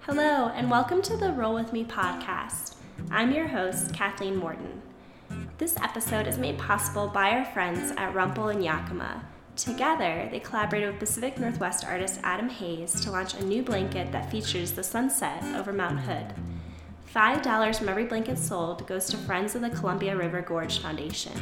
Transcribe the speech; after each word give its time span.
Hello, 0.00 0.50
and 0.54 0.70
welcome 0.70 1.02
to 1.02 1.16
the 1.16 1.32
Roll 1.32 1.54
With 1.54 1.72
Me 1.72 1.84
podcast. 1.84 2.76
I'm 3.10 3.30
your 3.30 3.46
host, 3.46 3.92
Kathleen 3.92 4.36
Morton. 4.36 4.80
This 5.58 5.76
episode 5.76 6.26
is 6.26 6.38
made 6.38 6.58
possible 6.58 7.08
by 7.08 7.32
our 7.32 7.44
friends 7.44 7.92
at 7.96 8.14
Rumpl 8.14 8.52
and 8.52 8.64
Yakima. 8.64 9.24
Together, 9.54 10.28
they 10.30 10.40
collaborated 10.40 10.90
with 10.90 11.00
Pacific 11.00 11.38
Northwest 11.38 11.84
artist 11.84 12.20
Adam 12.22 12.48
Hayes 12.48 13.00
to 13.02 13.10
launch 13.10 13.34
a 13.34 13.44
new 13.44 13.62
blanket 13.62 14.10
that 14.12 14.30
features 14.30 14.72
the 14.72 14.82
sunset 14.82 15.42
over 15.56 15.72
Mount 15.72 16.00
Hood. 16.00 16.32
$5 17.14 17.76
from 17.76 17.88
every 17.88 18.04
blanket 18.04 18.38
sold 18.38 18.86
goes 18.86 19.06
to 19.08 19.16
Friends 19.16 19.54
of 19.54 19.62
the 19.62 19.70
Columbia 19.70 20.16
River 20.16 20.42
Gorge 20.42 20.78
Foundation. 20.78 21.32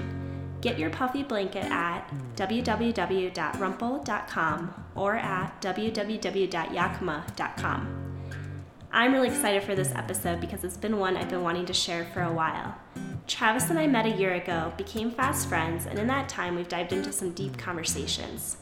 Get 0.61 0.79
your 0.79 0.91
puffy 0.91 1.23
blanket 1.23 1.67
at 1.67 2.11
www.rumpl.com 2.37 4.86
or 4.97 5.17
at 5.17 5.61
www.yakima.com. 5.63 6.43
I'm 8.93 9.13
really 9.13 9.29
excited 9.29 9.63
for 9.63 9.75
this 9.75 9.93
episode 9.95 10.41
because 10.41 10.65
it's 10.65 10.77
been 10.79 10.99
one 10.99 11.17
I've 11.17 11.29
been 11.29 11.43
wanting 11.43 11.67
to 11.67 11.75
share 11.75 12.07
for 12.07 12.23
a 12.23 12.33
while. 12.33 12.75
Travis 13.27 13.69
and 13.71 13.79
I 13.79 13.87
met 13.87 14.07
a 14.07 14.11
year 14.11 14.35
ago, 14.35 14.73
became 14.77 15.11
fast 15.11 15.49
friends, 15.49 15.87
and 15.87 15.99
in 15.99 16.07
that 16.07 16.29
time 16.29 16.55
we've 16.55 16.69
dived 16.69 16.93
into 16.93 17.13
some 17.13 17.33
deep 17.33 17.59
conversations. 17.59 18.57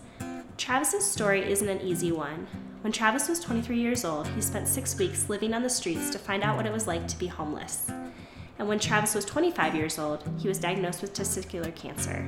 Travis's 0.57 1.05
story 1.05 1.49
isn't 1.51 1.69
an 1.69 1.81
easy 1.83 2.13
one. 2.13 2.47
When 2.81 2.93
Travis 2.93 3.29
was 3.29 3.41
23 3.41 3.79
years 3.79 4.05
old, 4.05 4.27
he 4.29 4.41
spent 4.41 4.69
six 4.69 4.99
weeks 4.99 5.29
living 5.29 5.55
on 5.55 5.63
the 5.63 5.71
streets 5.71 6.11
to 6.11 6.19
find 6.19 6.43
out 6.43 6.57
what 6.57 6.67
it 6.67 6.73
was 6.73 6.87
like 6.87 7.07
to 7.09 7.19
be 7.19 7.27
homeless. 7.27 7.91
And 8.59 8.69
when 8.69 8.79
Travis 8.79 9.15
was 9.15 9.25
25 9.25 9.75
years 9.75 9.99
old, 9.99 10.23
he 10.39 10.49
was 10.49 10.59
diagnosed 10.59 11.03
with 11.03 11.13
testicular 11.13 11.75
cancer. 11.75 12.27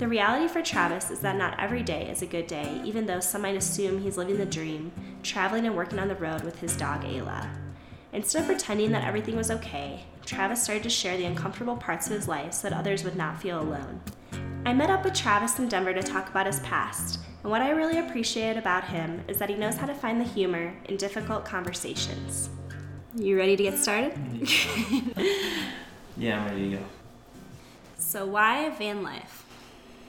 The 0.00 0.08
reality 0.08 0.48
for 0.48 0.62
Travis 0.62 1.10
is 1.10 1.20
that 1.20 1.36
not 1.36 1.60
every 1.60 1.82
day 1.82 2.08
is 2.08 2.22
a 2.22 2.26
good 2.26 2.46
day, 2.46 2.80
even 2.86 3.04
though 3.04 3.20
some 3.20 3.42
might 3.42 3.54
assume 3.54 4.00
he's 4.00 4.16
living 4.16 4.38
the 4.38 4.46
dream, 4.46 4.92
traveling 5.22 5.66
and 5.66 5.76
working 5.76 5.98
on 5.98 6.08
the 6.08 6.14
road 6.14 6.42
with 6.42 6.58
his 6.58 6.74
dog 6.74 7.02
Ayla. 7.02 7.46
Instead 8.14 8.40
of 8.40 8.46
pretending 8.46 8.92
that 8.92 9.04
everything 9.04 9.36
was 9.36 9.50
okay, 9.50 10.06
Travis 10.24 10.62
started 10.62 10.84
to 10.84 10.88
share 10.88 11.18
the 11.18 11.26
uncomfortable 11.26 11.76
parts 11.76 12.06
of 12.06 12.14
his 12.14 12.26
life 12.26 12.54
so 12.54 12.70
that 12.70 12.78
others 12.78 13.04
would 13.04 13.14
not 13.14 13.42
feel 13.42 13.60
alone. 13.60 14.00
I 14.64 14.72
met 14.72 14.88
up 14.88 15.04
with 15.04 15.12
Travis 15.12 15.58
in 15.58 15.68
Denver 15.68 15.92
to 15.92 16.02
talk 16.02 16.30
about 16.30 16.46
his 16.46 16.60
past, 16.60 17.20
and 17.42 17.50
what 17.50 17.60
I 17.60 17.68
really 17.68 17.98
appreciate 17.98 18.56
about 18.56 18.84
him 18.84 19.22
is 19.28 19.36
that 19.36 19.50
he 19.50 19.54
knows 19.54 19.76
how 19.76 19.86
to 19.86 19.92
find 19.92 20.18
the 20.18 20.24
humor 20.24 20.74
in 20.86 20.96
difficult 20.96 21.44
conversations. 21.44 22.48
You 23.14 23.36
ready 23.36 23.54
to 23.54 23.62
get 23.62 23.76
started? 23.76 24.14
yeah, 26.16 26.40
I'm 26.40 26.46
ready 26.46 26.70
to 26.70 26.76
go. 26.78 26.84
So, 27.98 28.24
why 28.24 28.70
van 28.70 29.02
life? 29.02 29.44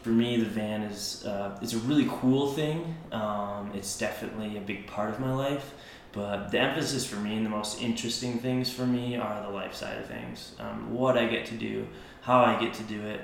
For 0.02 0.10
me, 0.10 0.38
the 0.38 0.46
van 0.46 0.82
is 0.84 1.24
uh, 1.26 1.58
it's 1.62 1.74
a 1.74 1.80
really 1.80 2.08
cool 2.10 2.52
thing. 2.54 2.96
Um, 3.12 3.72
it's 3.74 3.98
definitely 3.98 4.58
a 4.58 4.62
big 4.62 4.88
part 4.88 5.12
of 5.12 5.20
my 5.20 5.34
life. 5.34 5.74
But 6.12 6.52
the 6.52 6.60
emphasis 6.60 7.06
for 7.06 7.16
me 7.18 7.38
and 7.38 7.46
the 7.46 7.50
most 7.50 7.82
interesting 7.82 8.40
things 8.40 8.72
for 8.72 8.86
me 8.86 9.16
are 9.16 9.42
the 9.42 9.50
life 9.50 9.74
side 9.74 9.98
of 9.98 10.08
things. 10.08 10.54
Um, 10.60 10.94
what 10.94 11.18
I 11.18 11.26
get 11.28 11.46
to 11.48 11.54
do, 11.54 11.88
how 12.22 12.42
I 12.44 12.60
get 12.60 12.74
to 12.76 12.84
do 12.84 13.02
it, 13.02 13.22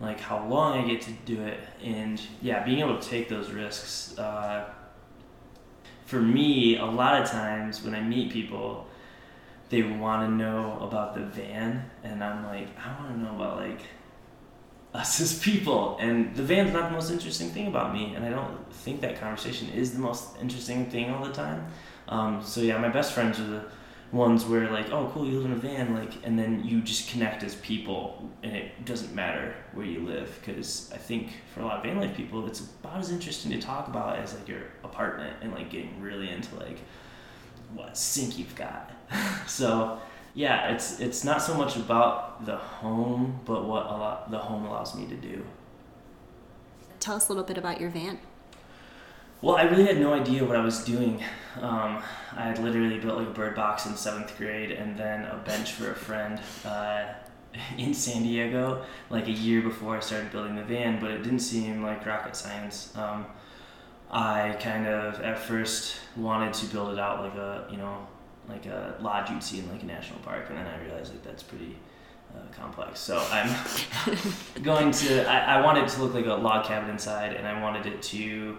like 0.00 0.20
how 0.20 0.46
long 0.46 0.78
I 0.78 0.88
get 0.88 1.02
to 1.02 1.10
do 1.26 1.42
it, 1.42 1.60
and 1.84 2.20
yeah, 2.40 2.64
being 2.64 2.78
able 2.78 2.98
to 2.98 3.08
take 3.08 3.28
those 3.28 3.50
risks. 3.50 4.18
Uh, 4.18 4.72
for 6.06 6.20
me, 6.20 6.78
a 6.78 6.86
lot 6.86 7.20
of 7.20 7.28
times 7.28 7.84
when 7.84 7.94
I 7.94 8.00
meet 8.00 8.32
people, 8.32 8.86
they 9.68 9.82
want 9.82 10.28
to 10.28 10.34
know 10.34 10.78
about 10.80 11.14
the 11.14 11.20
van, 11.20 11.90
and 12.02 12.24
I'm 12.24 12.44
like, 12.46 12.68
I 12.78 12.98
want 12.98 13.14
to 13.14 13.20
know 13.20 13.34
about 13.36 13.58
like 13.58 13.82
us 14.94 15.20
as 15.20 15.38
people. 15.38 15.96
And 16.00 16.34
the 16.34 16.42
van's 16.42 16.72
not 16.72 16.90
the 16.90 16.94
most 16.94 17.10
interesting 17.10 17.50
thing 17.50 17.66
about 17.66 17.92
me, 17.92 18.14
and 18.14 18.24
I 18.24 18.30
don't 18.30 18.72
think 18.72 19.00
that 19.02 19.20
conversation 19.20 19.68
is 19.70 19.92
the 19.92 19.98
most 19.98 20.36
interesting 20.40 20.90
thing 20.90 21.10
all 21.10 21.24
the 21.24 21.32
time. 21.32 21.66
Um, 22.08 22.42
so 22.42 22.60
yeah, 22.60 22.78
my 22.78 22.88
best 22.88 23.12
friends 23.12 23.38
are 23.38 23.46
the 23.46 23.64
ones 24.12 24.44
where 24.44 24.68
like, 24.70 24.90
oh, 24.90 25.08
cool, 25.14 25.24
you 25.24 25.38
live 25.38 25.46
in 25.46 25.52
a 25.52 25.56
van, 25.56 25.94
like, 25.94 26.12
and 26.24 26.36
then 26.36 26.64
you 26.64 26.80
just 26.80 27.08
connect 27.08 27.44
as 27.44 27.54
people, 27.56 28.28
and 28.42 28.56
it 28.56 28.84
doesn't 28.84 29.14
matter 29.14 29.54
where 29.72 29.86
you 29.86 30.00
live, 30.00 30.36
because 30.40 30.90
I 30.92 30.96
think 30.96 31.30
for 31.54 31.60
a 31.60 31.66
lot 31.66 31.78
of 31.78 31.84
van 31.84 32.00
life 32.00 32.16
people, 32.16 32.46
it's 32.46 32.60
about 32.60 32.98
as 32.98 33.10
interesting 33.10 33.52
to 33.52 33.60
talk 33.60 33.86
about 33.86 34.18
as 34.18 34.34
like 34.34 34.48
your 34.48 34.62
apartment 34.82 35.36
and 35.42 35.52
like 35.52 35.70
getting 35.70 36.00
really 36.00 36.28
into 36.28 36.56
like 36.56 36.78
what 37.74 37.96
sink 37.96 38.38
you've 38.38 38.56
got. 38.56 38.90
so 39.46 40.00
yeah, 40.34 40.72
it's 40.72 41.00
it's 41.00 41.24
not 41.24 41.42
so 41.42 41.54
much 41.54 41.76
about 41.76 42.44
the 42.46 42.56
home, 42.56 43.40
but 43.44 43.64
what 43.64 43.86
a 43.86 43.96
lot 43.96 44.30
the 44.30 44.38
home 44.38 44.64
allows 44.64 44.94
me 44.94 45.06
to 45.06 45.16
do. 45.16 45.44
Tell 47.00 47.16
us 47.16 47.28
a 47.28 47.32
little 47.32 47.44
bit 47.44 47.58
about 47.58 47.80
your 47.80 47.90
van. 47.90 48.18
Well, 49.42 49.56
I 49.56 49.62
really 49.62 49.86
had 49.86 49.98
no 49.98 50.12
idea 50.12 50.44
what 50.44 50.54
I 50.54 50.62
was 50.62 50.84
doing. 50.84 51.22
Um, 51.60 52.02
I 52.36 52.42
had 52.42 52.58
literally 52.58 52.98
built 52.98 53.16
like 53.16 53.28
a 53.28 53.30
bird 53.30 53.54
box 53.56 53.86
in 53.86 53.96
seventh 53.96 54.36
grade, 54.36 54.70
and 54.70 54.96
then 54.96 55.24
a 55.24 55.36
bench 55.36 55.72
for 55.72 55.90
a 55.90 55.94
friend 55.94 56.38
uh, 56.64 57.06
in 57.78 57.94
San 57.94 58.22
Diego, 58.22 58.84
like 59.08 59.26
a 59.28 59.32
year 59.32 59.62
before 59.62 59.96
I 59.96 60.00
started 60.00 60.30
building 60.30 60.56
the 60.56 60.64
van. 60.64 61.00
But 61.00 61.10
it 61.12 61.22
didn't 61.22 61.40
seem 61.40 61.82
like 61.82 62.04
rocket 62.04 62.36
science. 62.36 62.94
Um, 62.96 63.26
I 64.10 64.56
kind 64.60 64.86
of 64.86 65.20
at 65.22 65.38
first 65.38 65.96
wanted 66.16 66.52
to 66.54 66.66
build 66.66 66.92
it 66.92 66.98
out 66.98 67.22
like 67.22 67.34
a 67.34 67.66
you 67.70 67.78
know 67.78 68.06
like 68.50 68.66
a 68.66 68.96
lodge 69.00 69.30
you'd 69.30 69.42
see 69.42 69.58
in 69.58 69.70
like 69.70 69.82
a 69.82 69.86
national 69.86 70.18
park, 70.20 70.46
and 70.48 70.58
then 70.58 70.66
I 70.66 70.82
realized 70.82 71.12
like 71.12 71.22
that's 71.22 71.42
pretty 71.42 71.76
uh, 72.34 72.40
complex. 72.52 73.00
So 73.00 73.24
I'm 73.30 73.54
going 74.62 74.90
to. 74.92 75.28
I, 75.28 75.56
I 75.56 75.64
wanted 75.64 75.84
it 75.84 75.90
to 75.90 76.02
look 76.02 76.14
like 76.14 76.26
a 76.26 76.34
log 76.34 76.66
cabin 76.66 76.90
inside, 76.90 77.34
and 77.34 77.46
I 77.46 77.60
wanted 77.60 77.86
it 77.86 78.02
to 78.02 78.58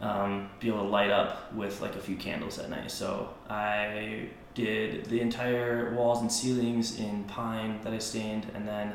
um, 0.00 0.50
be 0.60 0.68
able 0.68 0.82
to 0.82 0.88
light 0.88 1.10
up 1.10 1.52
with 1.52 1.80
like 1.80 1.96
a 1.96 2.00
few 2.00 2.16
candles 2.16 2.58
at 2.58 2.70
night. 2.70 2.90
So 2.90 3.34
I 3.48 4.28
did 4.54 5.06
the 5.06 5.20
entire 5.20 5.94
walls 5.94 6.20
and 6.20 6.30
ceilings 6.30 6.98
in 6.98 7.24
pine 7.24 7.80
that 7.82 7.92
I 7.92 7.98
stained, 7.98 8.46
and 8.54 8.66
then 8.66 8.94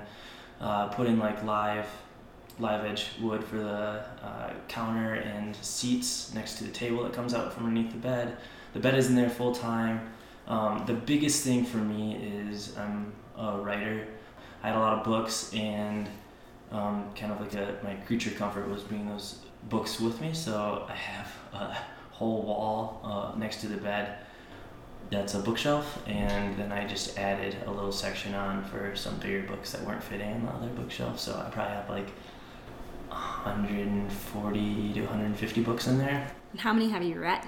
uh, 0.60 0.88
put 0.90 1.08
in 1.08 1.20
like 1.20 1.44
live 1.44 1.88
live 2.60 2.86
edge 2.86 3.08
wood 3.22 3.44
for 3.44 3.58
the 3.58 4.02
uh, 4.24 4.54
counter 4.68 5.16
and 5.16 5.56
seats 5.58 6.34
next 6.34 6.58
to 6.58 6.64
the 6.64 6.72
table 6.72 7.04
that 7.04 7.12
comes 7.12 7.34
out 7.34 7.54
from 7.54 7.66
underneath 7.66 7.92
the 7.92 7.98
bed. 7.98 8.38
The 8.74 8.80
bed 8.80 8.96
is 8.96 9.10
in 9.10 9.16
there 9.16 9.30
full 9.30 9.54
time. 9.54 10.10
Um, 10.48 10.84
the 10.86 10.94
biggest 10.94 11.44
thing 11.44 11.66
for 11.66 11.78
me 11.78 12.16
is 12.16 12.78
I'm 12.78 13.14
a 13.38 13.58
writer. 13.58 14.08
I 14.64 14.68
had 14.68 14.78
a 14.78 14.80
lot 14.80 15.00
of 15.00 15.04
books, 15.04 15.54
and 15.54 16.08
um, 16.72 17.12
kind 17.16 17.32
of 17.32 17.42
like 17.42 17.54
a, 17.54 17.78
my 17.84 17.96
creature 17.96 18.32
comfort 18.32 18.70
was 18.70 18.84
bringing 18.84 19.10
those 19.10 19.40
books 19.70 20.00
with 20.00 20.22
me. 20.22 20.34
So 20.34 20.86
I 20.88 20.94
have 20.94 21.32
a 21.54 21.78
whole 22.12 22.44
wall 22.44 23.02
uh, 23.04 23.38
next 23.38 23.62
to 23.62 23.68
the 23.68 23.78
bed 23.78 24.18
that's 25.10 25.36
a 25.36 25.40
bookshelf, 25.40 26.02
and 26.08 26.58
then 26.58 26.72
I 26.72 26.88
just 26.88 27.18
added 27.18 27.56
a 27.66 27.72
little 27.72 27.92
section 27.92 28.34
on 28.34 28.64
for 28.66 28.96
some 28.96 29.18
bigger 29.20 29.44
books 29.48 29.72
that 29.72 29.84
weren't 29.86 30.04
fitting 30.04 30.32
in 30.32 30.46
the 30.46 30.52
other 30.52 30.70
bookshelf. 30.70 31.20
So 31.20 31.34
I 31.34 31.50
probably 31.50 31.74
have 31.74 31.90
like 31.90 32.10
140 33.10 34.94
to 34.94 35.02
150 35.02 35.62
books 35.62 35.88
in 35.88 35.98
there. 35.98 36.32
How 36.58 36.74
many 36.74 36.90
have 36.90 37.04
you 37.04 37.20
read? 37.20 37.48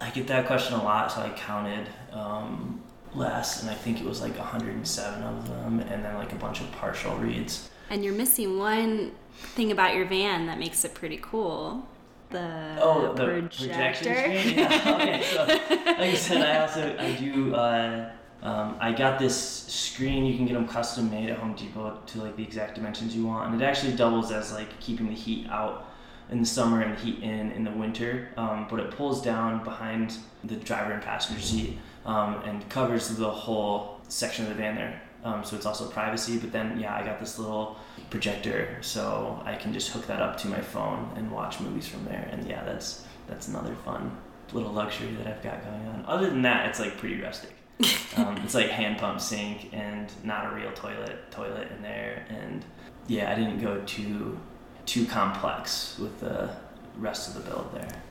I 0.00 0.10
get 0.10 0.26
that 0.28 0.46
question 0.46 0.74
a 0.74 0.82
lot, 0.82 1.10
so 1.12 1.20
I 1.20 1.30
counted 1.30 1.88
um, 2.12 2.80
last, 3.14 3.62
and 3.62 3.70
I 3.70 3.74
think 3.74 4.00
it 4.00 4.06
was 4.06 4.20
like 4.20 4.36
107 4.38 5.22
of 5.22 5.48
them, 5.48 5.80
and 5.80 6.04
then 6.04 6.14
like 6.14 6.32
a 6.32 6.36
bunch 6.36 6.60
of 6.60 6.70
partial 6.72 7.16
reads. 7.16 7.68
And 7.90 8.04
you're 8.04 8.14
missing 8.14 8.58
one 8.58 9.12
thing 9.32 9.72
about 9.72 9.94
your 9.94 10.04
van 10.04 10.46
that 10.46 10.58
makes 10.58 10.84
it 10.84 10.94
pretty 10.94 11.18
cool. 11.20 11.86
The 12.30 12.76
oh 12.80 13.14
the 13.14 13.24
projector. 13.24 14.12
projection. 14.12 14.58
Yeah. 14.58 14.98
okay, 15.00 15.22
so 15.22 15.44
like 15.46 15.98
I 15.98 16.14
said, 16.14 16.42
I 16.42 16.60
also 16.60 16.96
I 16.98 17.12
do. 17.12 17.54
Uh, 17.54 18.10
um, 18.42 18.76
I 18.80 18.92
got 18.92 19.18
this 19.18 19.36
screen. 19.36 20.26
You 20.26 20.36
can 20.36 20.46
get 20.46 20.52
them 20.52 20.68
custom 20.68 21.10
made 21.10 21.30
at 21.30 21.38
Home 21.38 21.54
Depot 21.54 21.98
to 22.06 22.22
like 22.22 22.36
the 22.36 22.42
exact 22.42 22.74
dimensions 22.74 23.16
you 23.16 23.26
want, 23.26 23.50
and 23.50 23.60
it 23.60 23.64
actually 23.64 23.96
doubles 23.96 24.30
as 24.30 24.52
like 24.52 24.78
keeping 24.78 25.08
the 25.08 25.14
heat 25.14 25.48
out 25.48 25.87
in 26.30 26.40
the 26.40 26.46
summer 26.46 26.82
and 26.82 26.98
heat 26.98 27.22
in 27.22 27.52
in 27.52 27.64
the 27.64 27.70
winter. 27.70 28.28
Um, 28.36 28.66
but 28.70 28.80
it 28.80 28.90
pulls 28.90 29.22
down 29.22 29.64
behind 29.64 30.16
the 30.44 30.56
driver 30.56 30.92
and 30.92 31.02
passenger 31.02 31.40
seat 31.42 31.78
um, 32.04 32.42
and 32.44 32.68
covers 32.68 33.08
the 33.08 33.30
whole 33.30 34.00
section 34.08 34.44
of 34.44 34.50
the 34.50 34.56
van 34.56 34.76
there. 34.76 35.02
Um, 35.24 35.44
so 35.44 35.56
it's 35.56 35.66
also 35.66 35.88
privacy. 35.88 36.38
But 36.38 36.52
then, 36.52 36.78
yeah, 36.78 36.94
I 36.94 37.04
got 37.04 37.18
this 37.20 37.38
little 37.38 37.76
projector, 38.10 38.78
so 38.80 39.42
I 39.44 39.56
can 39.56 39.72
just 39.72 39.90
hook 39.90 40.06
that 40.06 40.22
up 40.22 40.36
to 40.38 40.48
my 40.48 40.60
phone 40.60 41.10
and 41.16 41.30
watch 41.30 41.60
movies 41.60 41.88
from 41.88 42.04
there. 42.04 42.28
And 42.32 42.46
yeah, 42.46 42.64
that's 42.64 43.04
that's 43.26 43.48
another 43.48 43.74
fun 43.84 44.16
little 44.52 44.72
luxury 44.72 45.12
that 45.16 45.26
I've 45.26 45.42
got 45.42 45.62
going 45.64 45.86
on. 45.88 46.04
Other 46.06 46.30
than 46.30 46.42
that, 46.42 46.68
it's 46.68 46.80
like 46.80 46.96
pretty 46.96 47.20
rustic. 47.20 47.52
um, 48.16 48.36
it's 48.38 48.54
like 48.54 48.70
hand 48.70 48.98
pump 48.98 49.20
sink 49.20 49.70
and 49.72 50.10
not 50.24 50.52
a 50.52 50.56
real 50.56 50.72
toilet 50.72 51.30
toilet 51.30 51.70
in 51.76 51.82
there. 51.82 52.24
And 52.28 52.64
yeah, 53.06 53.30
I 53.30 53.34
didn't 53.34 53.60
go 53.60 53.82
too 53.86 54.38
too 54.88 55.06
complex 55.06 55.98
with 55.98 56.18
the 56.20 56.50
rest 56.96 57.28
of 57.28 57.34
the 57.34 57.50
build 57.50 57.72
there. 57.74 58.02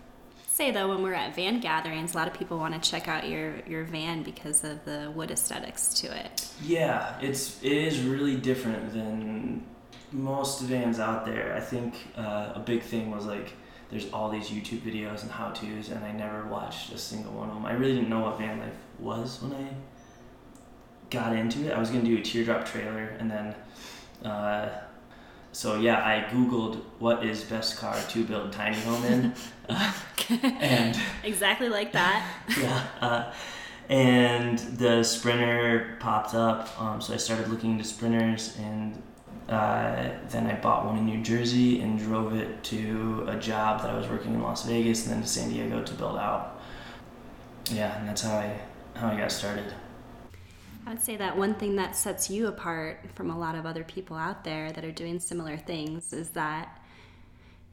Say 0.48 0.72
though, 0.72 0.90
when 0.90 1.04
we're 1.04 1.14
at 1.14 1.36
van 1.36 1.60
gatherings, 1.60 2.14
a 2.14 2.18
lot 2.18 2.28
of 2.28 2.34
people 2.34 2.58
want 2.58 2.82
to 2.82 2.90
check 2.90 3.08
out 3.08 3.28
your 3.30 3.60
your 3.68 3.84
van 3.84 4.24
because 4.24 4.64
of 4.64 4.84
the 4.86 5.12
wood 5.14 5.30
aesthetics 5.30 5.94
to 6.02 6.08
it. 6.08 6.48
Yeah, 6.64 7.20
it's 7.22 7.62
it 7.62 7.72
is 7.72 8.00
really 8.00 8.36
different 8.36 8.94
than 8.94 9.64
most 10.12 10.62
vans 10.62 11.00
out 11.00 11.26
there. 11.26 11.54
I 11.56 11.60
think 11.60 11.96
uh, 12.16 12.54
a 12.56 12.60
big 12.66 12.82
thing 12.82 13.12
was 13.12 13.26
like 13.26 13.54
there's 13.90 14.12
all 14.12 14.30
these 14.30 14.50
YouTube 14.50 14.80
videos 14.80 15.22
and 15.24 15.32
how 15.32 15.50
tos, 15.50 15.90
and 15.90 16.04
I 16.04 16.12
never 16.12 16.46
watched 16.48 16.92
a 16.92 16.98
single 16.98 17.34
one 17.34 17.50
of 17.50 17.56
them. 17.56 17.66
I 17.66 17.74
really 17.74 17.94
didn't 17.94 18.10
know 18.10 18.22
what 18.22 18.38
van 18.38 18.60
life 18.60 18.74
was 19.00 19.42
when 19.42 19.54
I 19.54 19.70
got 21.10 21.36
into 21.36 21.66
it. 21.68 21.74
I 21.74 21.80
was 21.80 21.90
gonna 21.90 22.04
do 22.04 22.18
a 22.18 22.22
teardrop 22.22 22.66
trailer, 22.66 23.16
and 23.20 23.32
then, 23.32 23.56
uh, 24.26 24.70
so 25.58 25.80
yeah, 25.80 26.06
I 26.06 26.32
googled 26.32 26.84
what 27.00 27.26
is 27.26 27.44
best 27.44 27.78
car 27.78 28.00
to 28.10 28.24
build 28.24 28.52
tiny 28.52 28.78
home 28.82 29.04
in, 29.06 29.34
and 30.62 30.96
exactly 31.24 31.68
like 31.68 31.94
that. 31.94 32.24
yeah. 32.62 32.88
Uh, 33.02 33.34
and 33.90 34.60
the 34.60 35.02
sprinter 35.02 35.98
popped 36.00 36.36
up 36.36 36.80
um, 36.80 37.00
so 37.00 37.14
i 37.14 37.18
started 37.18 37.48
looking 37.48 37.72
into 37.72 37.86
sprinters 37.86 38.58
and 38.58 39.02
uh, 39.48 40.10
then 40.28 40.46
i 40.46 40.54
bought 40.56 40.86
one 40.86 40.98
in 40.98 41.06
new 41.06 41.24
jersey 41.24 41.80
and 41.80 41.98
drove 41.98 42.36
it 42.36 42.62
to 42.66 43.24
a 43.30 43.38
job 43.38 43.82
that 43.82 43.90
i 43.90 43.98
was 43.98 44.06
working 44.10 44.34
in 44.34 44.42
las 44.42 44.66
vegas 44.66 45.06
and 45.06 45.16
then 45.16 45.22
to 45.22 45.28
san 45.28 45.50
diego 45.50 45.82
to 45.82 45.94
build 45.94 46.18
out 46.18 46.60
yeah 47.72 47.98
and 47.98 48.10
that's 48.10 48.24
how 48.24 48.36
i 48.36 48.60
how 48.96 49.08
i 49.08 49.18
got 49.18 49.32
started 49.32 49.74
I 50.88 50.92
would 50.92 51.02
say 51.02 51.18
that 51.18 51.38
one 51.38 51.54
thing 51.56 51.76
that 51.76 51.98
sets 51.98 52.30
you 52.30 52.48
apart 52.48 53.02
from 53.14 53.30
a 53.30 53.38
lot 53.38 53.56
of 53.56 53.66
other 53.66 53.84
people 53.84 54.16
out 54.16 54.46
there 54.46 54.72
that 54.72 54.86
are 54.86 54.92
doing 54.92 55.20
similar 55.20 55.58
things 55.58 56.14
is 56.14 56.30
that 56.30 56.82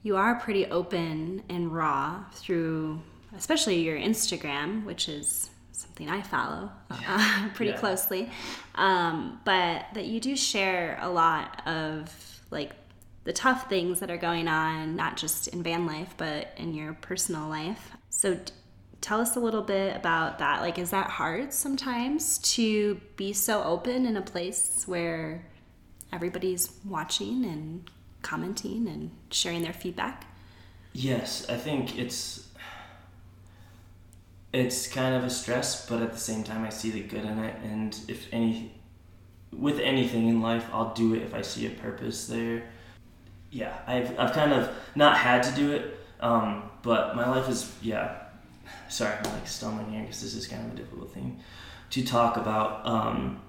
you 0.03 0.17
are 0.17 0.35
pretty 0.41 0.67
open 0.67 1.45
and 1.49 1.73
raw 1.73 2.25
through, 2.33 3.01
especially 3.37 3.83
your 3.83 3.97
Instagram, 3.97 4.85
which 4.85 5.09
is 5.09 5.49
something 5.71 6.11
I 6.11 6.23
follow 6.23 6.73
uh, 6.91 7.51
pretty 7.55 7.71
yeah. 7.71 7.79
closely. 7.79 8.31
Um, 8.75 9.39
but 9.45 9.87
that 9.95 10.07
you 10.07 10.19
do 10.19 10.35
share 10.35 10.99
a 11.01 11.09
lot 11.09 11.65
of 11.69 12.43
like 12.51 12.73
the 13.23 13.33
tough 13.33 13.69
things 13.69 14.01
that 14.01 14.11
are 14.11 14.17
going 14.17 14.49
on, 14.49 14.97
not 14.97 15.17
just 15.17 15.47
in 15.47 15.63
van 15.63 15.87
life, 15.87 16.15
but 16.17 16.49
in 16.57 16.75
your 16.75 16.95
personal 16.95 17.49
life. 17.49 17.93
So, 18.11 18.41
tell 19.05 19.21
us 19.21 19.37
a 19.37 19.41
little 19.41 19.61
bit 19.61 19.95
about 19.95 20.39
that. 20.39 20.63
Like, 20.63 20.79
is 20.79 20.91
that 20.91 21.11
hard 21.11 21.53
sometimes 21.53 22.39
to 22.55 22.99
be 23.17 23.35
so 23.35 23.63
open 23.63 24.07
in 24.07 24.17
a 24.17 24.23
place 24.23 24.85
where 24.87 25.45
everybody's 26.11 26.73
watching 26.87 27.45
and 27.45 27.91
commenting 28.23 28.89
and 28.89 29.11
sharing 29.31 29.61
their 29.61 29.75
feedback? 29.75 30.25
Yes, 30.95 31.47
I 31.51 31.57
think 31.57 31.99
it's 31.99 32.49
it's 34.55 34.87
kind 34.87 35.15
of 35.15 35.25
a 35.25 35.31
stress, 35.31 35.87
but 35.87 36.01
at 36.01 36.13
the 36.13 36.19
same 36.19 36.43
time, 36.43 36.65
I 36.65 36.71
see 36.71 36.91
the 36.91 37.03
good 37.03 37.25
in 37.25 37.39
it. 37.41 37.57
And 37.63 37.99
if 38.09 38.29
any, 38.33 38.73
with 39.53 39.81
anything 39.81 40.29
in 40.29 40.41
life, 40.41 40.65
I'll 40.73 40.95
do 40.95 41.13
it 41.13 41.21
if 41.21 41.35
I 41.35 41.43
see 41.43 41.67
a 41.67 41.71
purpose 41.71 42.27
there. 42.29 42.63
Yeah, 43.51 43.77
I've 43.87 44.19
I've 44.19 44.33
kind 44.33 44.55
of 44.55 44.75
not 44.95 45.19
had 45.19 45.43
to 45.43 45.53
do 45.55 45.73
it, 45.73 46.01
um, 46.21 46.71
but 46.81 47.15
my 47.15 47.29
life 47.29 47.51
is 47.51 47.71
yeah 47.83 48.24
sorry, 48.89 49.15
I'm 49.17 49.33
like 49.33 49.47
stumbling 49.47 49.91
here 49.91 50.03
because 50.03 50.23
this 50.23 50.35
is 50.35 50.47
kind 50.47 50.67
of 50.67 50.73
a 50.73 50.77
difficult 50.77 51.13
thing 51.13 51.41
to 51.91 52.05
talk 52.05 52.37
about. 52.37 52.87
Um, 52.87 53.41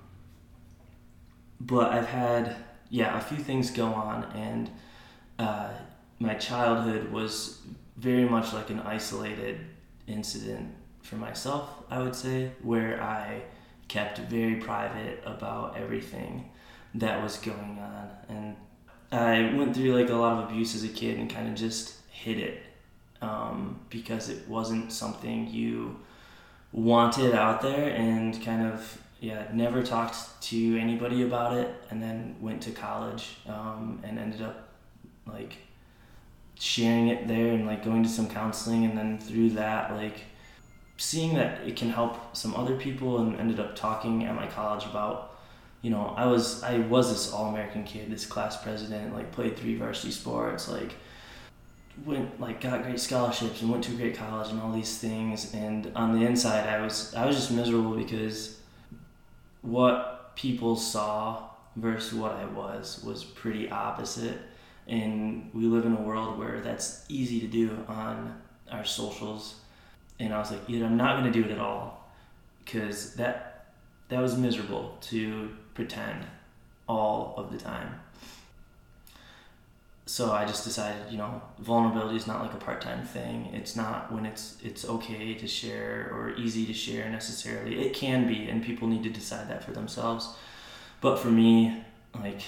but 1.60 1.92
I've 1.92 2.08
had, 2.08 2.56
yeah, 2.90 3.18
a 3.18 3.22
few 3.22 3.38
things 3.38 3.72
go 3.72 3.88
on, 3.88 4.24
and 4.36 4.70
uh, 5.40 5.70
my 6.20 6.34
childhood 6.36 7.12
was 7.12 7.62
very 7.98 8.28
much 8.28 8.54
like 8.54 8.70
an 8.70 8.80
isolated 8.82 9.60
incident 10.08 10.74
for 11.02 11.16
myself, 11.16 11.70
I 11.90 12.02
would 12.02 12.16
say, 12.16 12.52
where 12.62 13.02
I 13.02 13.42
kept 13.88 14.18
very 14.18 14.56
private 14.56 15.22
about 15.26 15.78
everything 15.78 16.50
that 16.96 17.22
was 17.22 17.38
going 17.38 17.80
on. 17.80 18.10
And 18.30 18.56
I 19.12 19.56
went 19.56 19.76
through 19.76 19.96
like 19.96 20.10
a 20.10 20.16
lot 20.16 20.40
of 20.40 20.50
abuse 20.50 20.76
as 20.76 20.84
a 20.84 20.90
kid 20.90 21.20
and 21.20 21.30
kind 21.30 21.48
of 21.48 21.56
just 21.56 21.96
hid 22.10 22.40
it 22.40 22.64
um, 23.22 23.80
because 23.90 24.30
it 24.30 24.48
wasn't 24.48 24.92
something 24.92 25.48
you 25.50 25.98
wanted 26.72 27.34
out 27.34 27.62
there 27.62 27.96
and 27.96 28.42
kind 28.44 28.66
of 28.68 29.02
yeah 29.22 29.48
never 29.54 29.82
talked 29.82 30.42
to 30.42 30.78
anybody 30.78 31.24
about 31.24 31.56
it 31.58 31.74
and 31.90 32.04
then 32.04 32.36
went 32.42 32.62
to 32.62 32.72
college 32.72 33.38
um, 33.48 34.00
and 34.04 34.20
ended 34.20 34.42
up 34.42 34.70
like 35.26 35.56
sharing 36.60 37.08
it 37.08 37.28
there 37.28 37.54
and 37.54 37.66
like 37.66 37.84
going 37.84 38.04
to 38.04 38.10
some 38.10 38.28
counseling 38.28 38.86
and 38.86 38.98
then 38.98 39.18
through 39.18 39.50
that 39.50 39.94
like 39.94 40.22
seeing 40.98 41.34
that 41.34 41.66
it 41.68 41.76
can 41.76 41.90
help 41.90 42.36
some 42.36 42.54
other 42.56 42.76
people 42.76 43.20
and 43.20 43.40
ended 43.40 43.60
up 43.60 43.76
talking 43.76 44.26
at 44.26 44.36
my 44.36 44.48
college 44.48 44.86
about 44.86 45.38
you 45.82 45.90
know 45.90 46.14
i 46.18 46.26
was 46.26 46.64
i 46.64 46.78
was 46.80 47.10
this 47.10 47.34
all-american 47.34 47.84
kid 47.84 48.10
this 48.10 48.26
class 48.26 48.62
president 48.62 49.14
like 49.14 49.32
played 49.32 49.58
three 49.58 49.76
varsity 49.76 50.12
sports 50.12 50.70
like 50.70 50.96
went 52.04 52.40
like 52.42 52.62
got 52.62 52.84
great 52.84 53.00
scholarships 53.00 53.62
and 53.62 53.72
went 53.72 53.84
to 53.84 53.94
a 53.94 53.96
great 53.96 54.16
college 54.16 54.50
and 54.50 54.60
all 54.60 54.72
these 54.72 54.98
things 54.98 55.54
and 55.54 55.92
on 55.96 56.20
the 56.20 56.26
inside 56.26 56.68
I 56.68 56.82
was 56.82 57.14
I 57.16 57.26
was 57.26 57.36
just 57.36 57.52
miserable 57.52 57.96
because 57.96 58.60
what 59.62 60.36
people 60.36 60.76
saw 60.76 61.50
versus 61.76 62.14
what 62.14 62.34
I 62.34 62.46
was 62.46 63.04
was 63.04 63.24
pretty 63.24 63.70
opposite. 63.70 64.38
And 64.88 65.50
we 65.54 65.66
live 65.66 65.86
in 65.86 65.94
a 65.94 66.02
world 66.02 66.38
where 66.38 66.62
that's 66.62 67.06
easy 67.10 67.40
to 67.42 67.48
do 67.48 67.86
on 67.88 68.40
our 68.72 68.86
socials. 68.86 69.56
And 70.20 70.34
I 70.34 70.40
was 70.40 70.52
like 70.52 70.62
either 70.70 70.86
I'm 70.86 70.98
not 70.98 71.20
going 71.20 71.32
to 71.32 71.40
do 71.40 71.46
it 71.48 71.52
at 71.52 71.60
all 71.60 72.08
because 72.64 73.16
that 73.16 73.68
that 74.10 74.22
was 74.22 74.38
miserable 74.38 74.98
to 75.02 75.50
pretend 75.74 76.26
all 76.88 77.34
of 77.38 77.52
the 77.52 77.58
time 77.58 78.00
so 80.08 80.32
I 80.32 80.46
just 80.46 80.64
decided, 80.64 81.12
you 81.12 81.18
know, 81.18 81.42
vulnerability 81.60 82.16
is 82.16 82.28
not 82.28 82.42
like 82.42 82.54
a 82.54 82.58
part-time 82.58 83.04
thing. 83.06 83.50
It's 83.54 83.76
not 83.76 84.12
when 84.12 84.26
it's 84.26 84.58
it's 84.64 84.86
okay 84.86 85.34
to 85.34 85.48
share 85.48 86.12
or 86.14 86.36
easy 86.36 86.66
to 86.68 86.74
share 86.74 87.10
necessarily. 87.10 87.80
It 87.80 87.94
can 87.96 88.28
be, 88.28 88.48
and 88.48 88.64
people 88.64 88.88
need 88.88 89.04
to 89.04 89.10
decide 89.10 89.50
that 89.50 89.64
for 89.64 89.72
themselves. 89.72 90.36
But 91.02 91.18
for 91.18 91.30
me, 91.30 91.84
like, 92.20 92.42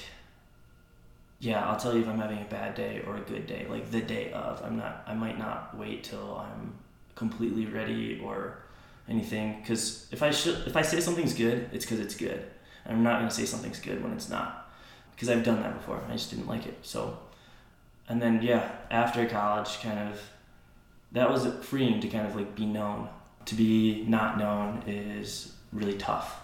yeah, 1.40 1.68
I'll 1.68 1.80
tell 1.80 1.96
you 1.96 2.02
if 2.02 2.08
I'm 2.08 2.20
having 2.20 2.40
a 2.40 2.46
bad 2.46 2.76
day 2.76 3.02
or 3.08 3.18
a 3.18 3.22
good 3.22 3.48
day. 3.48 3.66
Like 3.68 3.90
the 3.90 4.02
day 4.02 4.32
of, 4.34 4.62
I'm 4.64 4.78
not. 4.78 5.04
I 5.08 5.16
might 5.16 5.40
not 5.40 5.76
wait 5.76 6.04
till 6.04 6.38
I'm 6.38 6.76
completely 7.16 7.66
ready 7.66 8.22
or 8.24 8.60
anything. 9.10 9.60
Because 9.62 10.08
if 10.12 10.22
I 10.22 10.30
should, 10.30 10.68
if 10.68 10.78
I 10.78 10.84
say 10.84 11.00
something's 11.00 11.34
good, 11.34 11.70
it's 11.74 11.86
because 11.86 12.02
it's 12.02 12.16
good. 12.16 12.46
I'm 12.86 13.02
not 13.02 13.18
gonna 13.20 13.32
say 13.32 13.46
something's 13.46 13.80
good 13.80 14.04
when 14.04 14.14
it's 14.14 14.30
not. 14.30 14.70
Because 15.16 15.30
I've 15.30 15.44
done 15.44 15.64
that 15.64 15.74
before. 15.74 16.04
I 16.08 16.12
just 16.12 16.30
didn't 16.30 16.48
like 16.48 16.68
it. 16.68 16.78
So 16.84 17.18
and 18.10 18.22
then 18.22 18.42
yeah, 18.42 18.72
after 18.90 19.26
college, 19.26 19.80
kind 19.82 20.00
of 20.00 20.22
that 21.12 21.30
was 21.32 21.48
freeing 21.62 22.00
to 22.02 22.08
kind 22.08 22.28
of 22.28 22.36
like 22.36 22.56
be 22.56 22.66
known. 22.66 23.10
To 23.46 23.56
be 23.56 24.04
not 24.08 24.38
known 24.38 24.84
is 24.88 25.54
really 25.72 25.98
tough, 25.98 26.42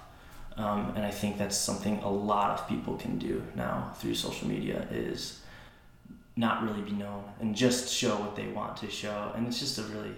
um, 0.56 0.94
and 0.96 1.06
I 1.06 1.12
think 1.12 1.38
that's 1.38 1.58
something 1.58 1.98
a 2.00 2.10
lot 2.10 2.60
of 2.60 2.68
people 2.68 2.96
can 2.96 3.18
do 3.18 3.44
now 3.56 3.92
through 3.98 4.16
social 4.16 4.48
media 4.48 4.88
is 4.90 5.42
not 6.36 6.64
really 6.64 6.82
be 6.82 6.92
known 6.92 7.24
and 7.40 7.56
just 7.56 7.94
show 7.94 8.16
what 8.16 8.36
they 8.36 8.48
want 8.48 8.78
to 8.78 8.90
show, 8.90 9.32
and 9.36 9.48
it's 9.48 9.60
just 9.60 9.78
a 9.78 9.84
really 9.84 10.16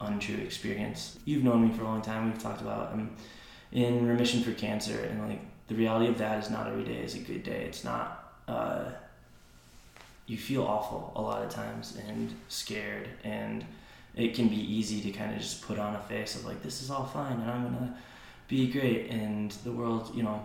untrue 0.00 0.36
experience. 0.36 1.18
You've 1.24 1.44
known 1.44 1.68
me 1.68 1.74
for 1.74 1.82
a 1.82 1.84
long 1.84 2.02
time. 2.02 2.30
We've 2.30 2.42
talked 2.42 2.62
about 2.62 2.92
I'm 2.92 3.14
in 3.72 4.06
remission 4.06 4.42
for 4.42 4.52
cancer, 4.52 4.98
and 5.04 5.28
like 5.28 5.40
the 5.68 5.74
reality 5.74 6.08
of 6.08 6.18
that 6.18 6.42
is 6.42 6.50
not 6.50 6.66
every 6.66 6.84
day 6.84 6.98
is 6.98 7.14
a 7.14 7.18
good 7.18 7.42
day. 7.42 7.64
It's 7.64 7.84
not. 7.84 8.34
Uh, 8.48 8.84
you 10.30 10.38
feel 10.38 10.64
awful 10.64 11.12
a 11.16 11.20
lot 11.20 11.42
of 11.42 11.50
times 11.50 11.98
and 12.08 12.34
scared 12.48 13.08
and 13.24 13.64
it 14.14 14.34
can 14.34 14.48
be 14.48 14.56
easy 14.56 15.00
to 15.00 15.10
kind 15.10 15.32
of 15.32 15.38
just 15.38 15.62
put 15.62 15.78
on 15.78 15.94
a 15.94 16.00
face 16.00 16.36
of 16.36 16.44
like 16.44 16.62
this 16.62 16.82
is 16.82 16.90
all 16.90 17.06
fine 17.06 17.38
and 17.40 17.50
i'm 17.50 17.64
gonna 17.64 17.94
be 18.48 18.70
great 18.70 19.10
and 19.10 19.50
the 19.64 19.72
world 19.72 20.10
you 20.14 20.22
know 20.22 20.44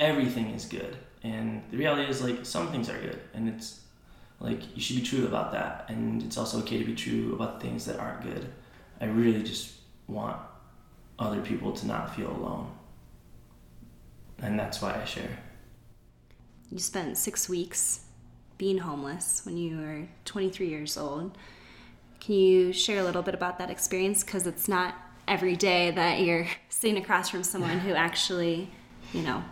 everything 0.00 0.46
is 0.46 0.64
good. 0.64 0.96
And 1.22 1.62
the 1.70 1.76
reality 1.76 2.10
is 2.10 2.22
like 2.22 2.44
some 2.46 2.72
things 2.72 2.88
are 2.88 2.98
good 2.98 3.20
and 3.34 3.48
it's 3.48 3.80
like 4.40 4.74
you 4.74 4.80
should 4.80 4.96
be 4.96 5.02
true 5.02 5.26
about 5.26 5.52
that 5.52 5.84
and 5.88 6.22
it's 6.22 6.38
also 6.38 6.58
okay 6.60 6.78
to 6.78 6.84
be 6.84 6.94
true 6.94 7.34
about 7.34 7.60
things 7.60 7.84
that 7.84 8.00
aren't 8.00 8.22
good. 8.22 8.50
I 9.00 9.04
really 9.04 9.42
just 9.42 9.74
want 10.08 10.38
other 11.18 11.42
people 11.42 11.72
to 11.72 11.86
not 11.86 12.16
feel 12.16 12.30
alone. 12.30 12.72
And 14.38 14.58
that's 14.58 14.80
why 14.80 14.98
i 14.98 15.04
share. 15.04 15.38
You 16.70 16.78
spent 16.78 17.18
six 17.18 17.48
weeks 17.48 18.06
being 18.60 18.76
homeless 18.76 19.40
when 19.46 19.56
you 19.56 19.78
were 19.78 20.06
23 20.26 20.68
years 20.68 20.98
old. 20.98 21.34
Can 22.20 22.34
you 22.34 22.74
share 22.74 23.00
a 23.00 23.02
little 23.02 23.22
bit 23.22 23.32
about 23.32 23.58
that 23.58 23.70
experience? 23.70 24.22
Because 24.22 24.46
it's 24.46 24.68
not 24.68 24.94
every 25.26 25.56
day 25.56 25.90
that 25.92 26.20
you're 26.20 26.46
sitting 26.68 26.98
across 27.02 27.30
from 27.30 27.42
someone 27.42 27.78
who 27.78 27.94
actually, 27.94 28.70
you 29.14 29.22
know, 29.22 29.42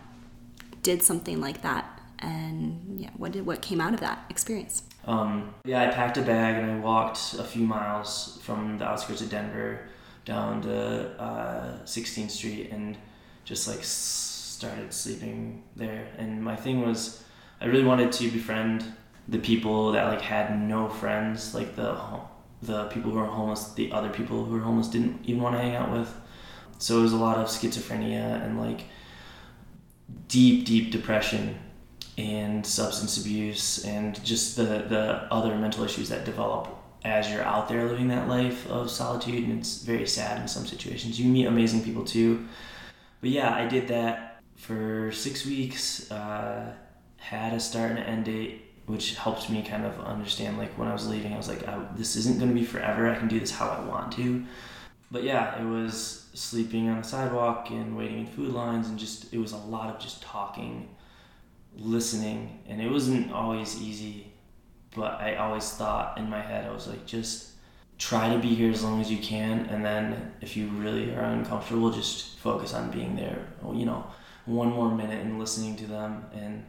did 0.83 1.01
something 1.01 1.41
like 1.41 1.63
that. 1.63 1.99
And 2.19 2.99
yeah, 3.01 3.09
what 3.17 3.31
did 3.31 3.47
what 3.47 3.63
came 3.63 3.81
out 3.81 3.95
of 3.95 3.99
that 4.01 4.19
experience? 4.29 4.83
Um, 5.05 5.55
yeah, 5.65 5.89
I 5.89 5.91
packed 5.91 6.17
a 6.17 6.21
bag 6.21 6.61
and 6.61 6.71
I 6.71 6.79
walked 6.79 7.33
a 7.39 7.43
few 7.43 7.63
miles 7.63 8.37
from 8.43 8.77
the 8.77 8.85
outskirts 8.85 9.21
of 9.21 9.31
Denver 9.31 9.87
down 10.23 10.61
to 10.61 11.19
uh, 11.19 11.79
16th 11.83 12.29
Street 12.29 12.69
and 12.71 12.95
just 13.43 13.67
like 13.67 13.79
started 13.83 14.93
sleeping 14.93 15.63
there. 15.75 16.09
And 16.19 16.43
my 16.43 16.55
thing 16.55 16.85
was, 16.85 17.23
I 17.61 17.65
really 17.65 17.83
wanted 17.83 18.11
to 18.13 18.31
befriend 18.31 18.85
the 19.27 19.39
people 19.39 19.91
that 19.91 20.05
like 20.05 20.21
had 20.21 20.59
no 20.59 20.89
friends, 20.89 21.53
like 21.53 21.75
the 21.75 21.97
the 22.61 22.85
people 22.85 23.11
who 23.11 23.19
were 23.19 23.25
homeless, 23.25 23.71
the 23.73 23.91
other 23.91 24.09
people 24.09 24.43
who 24.43 24.53
were 24.53 24.61
homeless 24.61 24.87
didn't 24.87 25.21
even 25.23 25.41
want 25.41 25.55
to 25.55 25.61
hang 25.61 25.75
out 25.75 25.91
with. 25.91 26.13
So 26.77 26.99
it 26.99 27.01
was 27.01 27.13
a 27.13 27.17
lot 27.17 27.37
of 27.37 27.47
schizophrenia 27.47 28.43
and 28.43 28.59
like 28.59 28.85
deep, 30.27 30.65
deep 30.65 30.91
depression 30.91 31.57
and 32.17 32.65
substance 32.65 33.17
abuse 33.17 33.85
and 33.85 34.23
just 34.25 34.57
the, 34.57 34.63
the 34.63 35.27
other 35.31 35.55
mental 35.55 35.83
issues 35.83 36.09
that 36.09 36.25
develop 36.25 36.75
as 37.05 37.31
you're 37.31 37.43
out 37.43 37.69
there 37.69 37.87
living 37.87 38.09
that 38.09 38.27
life 38.27 38.69
of 38.69 38.91
solitude 38.91 39.45
and 39.45 39.59
it's 39.59 39.83
very 39.83 40.05
sad 40.05 40.41
in 40.41 40.47
some 40.47 40.65
situations 40.65 41.17
you 41.17 41.29
meet 41.29 41.45
amazing 41.45 41.81
people 41.81 42.03
too 42.03 42.45
but 43.21 43.29
yeah 43.29 43.55
i 43.55 43.65
did 43.65 43.87
that 43.87 44.41
for 44.57 45.09
six 45.13 45.45
weeks 45.45 46.11
uh, 46.11 46.73
had 47.19 47.53
a 47.53 47.59
start 47.59 47.91
and 47.91 47.99
an 47.99 48.05
end 48.05 48.25
date 48.25 48.65
which 48.85 49.15
helped 49.15 49.49
me 49.51 49.61
kind 49.61 49.85
of 49.85 49.99
understand 49.99 50.57
like 50.57 50.75
when 50.77 50.87
i 50.87 50.93
was 50.93 51.07
leaving 51.07 51.33
i 51.33 51.37
was 51.37 51.47
like 51.47 51.67
I, 51.67 51.79
this 51.95 52.15
isn't 52.15 52.39
going 52.39 52.49
to 52.49 52.59
be 52.59 52.65
forever. 52.65 53.07
I 53.07 53.15
can 53.15 53.27
do 53.27 53.39
this 53.39 53.51
how 53.51 53.69
i 53.69 53.79
want 53.81 54.11
to. 54.13 54.45
But 55.11 55.23
yeah 55.23 55.59
it 55.61 55.65
was 55.65 56.27
sleeping 56.33 56.89
on 56.89 57.01
the 57.01 57.07
sidewalk 57.07 57.69
and 57.69 57.97
waiting 57.97 58.19
in 58.19 58.27
food 58.27 58.53
lines 58.53 58.87
and 58.87 58.97
just 58.97 59.33
it 59.33 59.37
was 59.37 59.51
a 59.51 59.57
lot 59.57 59.93
of 59.93 59.99
just 59.99 60.21
talking 60.21 60.87
listening 61.75 62.59
and 62.67 62.81
it 62.81 62.89
wasn't 62.91 63.31
always 63.31 63.81
easy 63.81 64.31
but 64.95 65.19
i 65.21 65.35
always 65.35 65.71
thought 65.71 66.17
in 66.17 66.29
my 66.29 66.41
head 66.41 66.65
i 66.65 66.71
was 66.71 66.87
like 66.87 67.05
just 67.05 67.51
try 67.97 68.33
to 68.33 68.39
be 68.39 68.55
here 68.55 68.71
as 68.71 68.83
long 68.83 68.99
as 69.01 69.11
you 69.11 69.17
can 69.17 69.65
and 69.67 69.85
then 69.85 70.31
if 70.41 70.57
you 70.57 70.67
really 70.69 71.13
are 71.13 71.23
uncomfortable 71.23 71.91
just 71.91 72.37
focus 72.39 72.73
on 72.73 72.89
being 72.89 73.15
there 73.15 73.47
you 73.73 73.85
know 73.85 74.05
one 74.45 74.69
more 74.69 74.89
minute 74.89 75.23
and 75.23 75.37
listening 75.37 75.75
to 75.75 75.85
them 75.85 76.25
and 76.33 76.63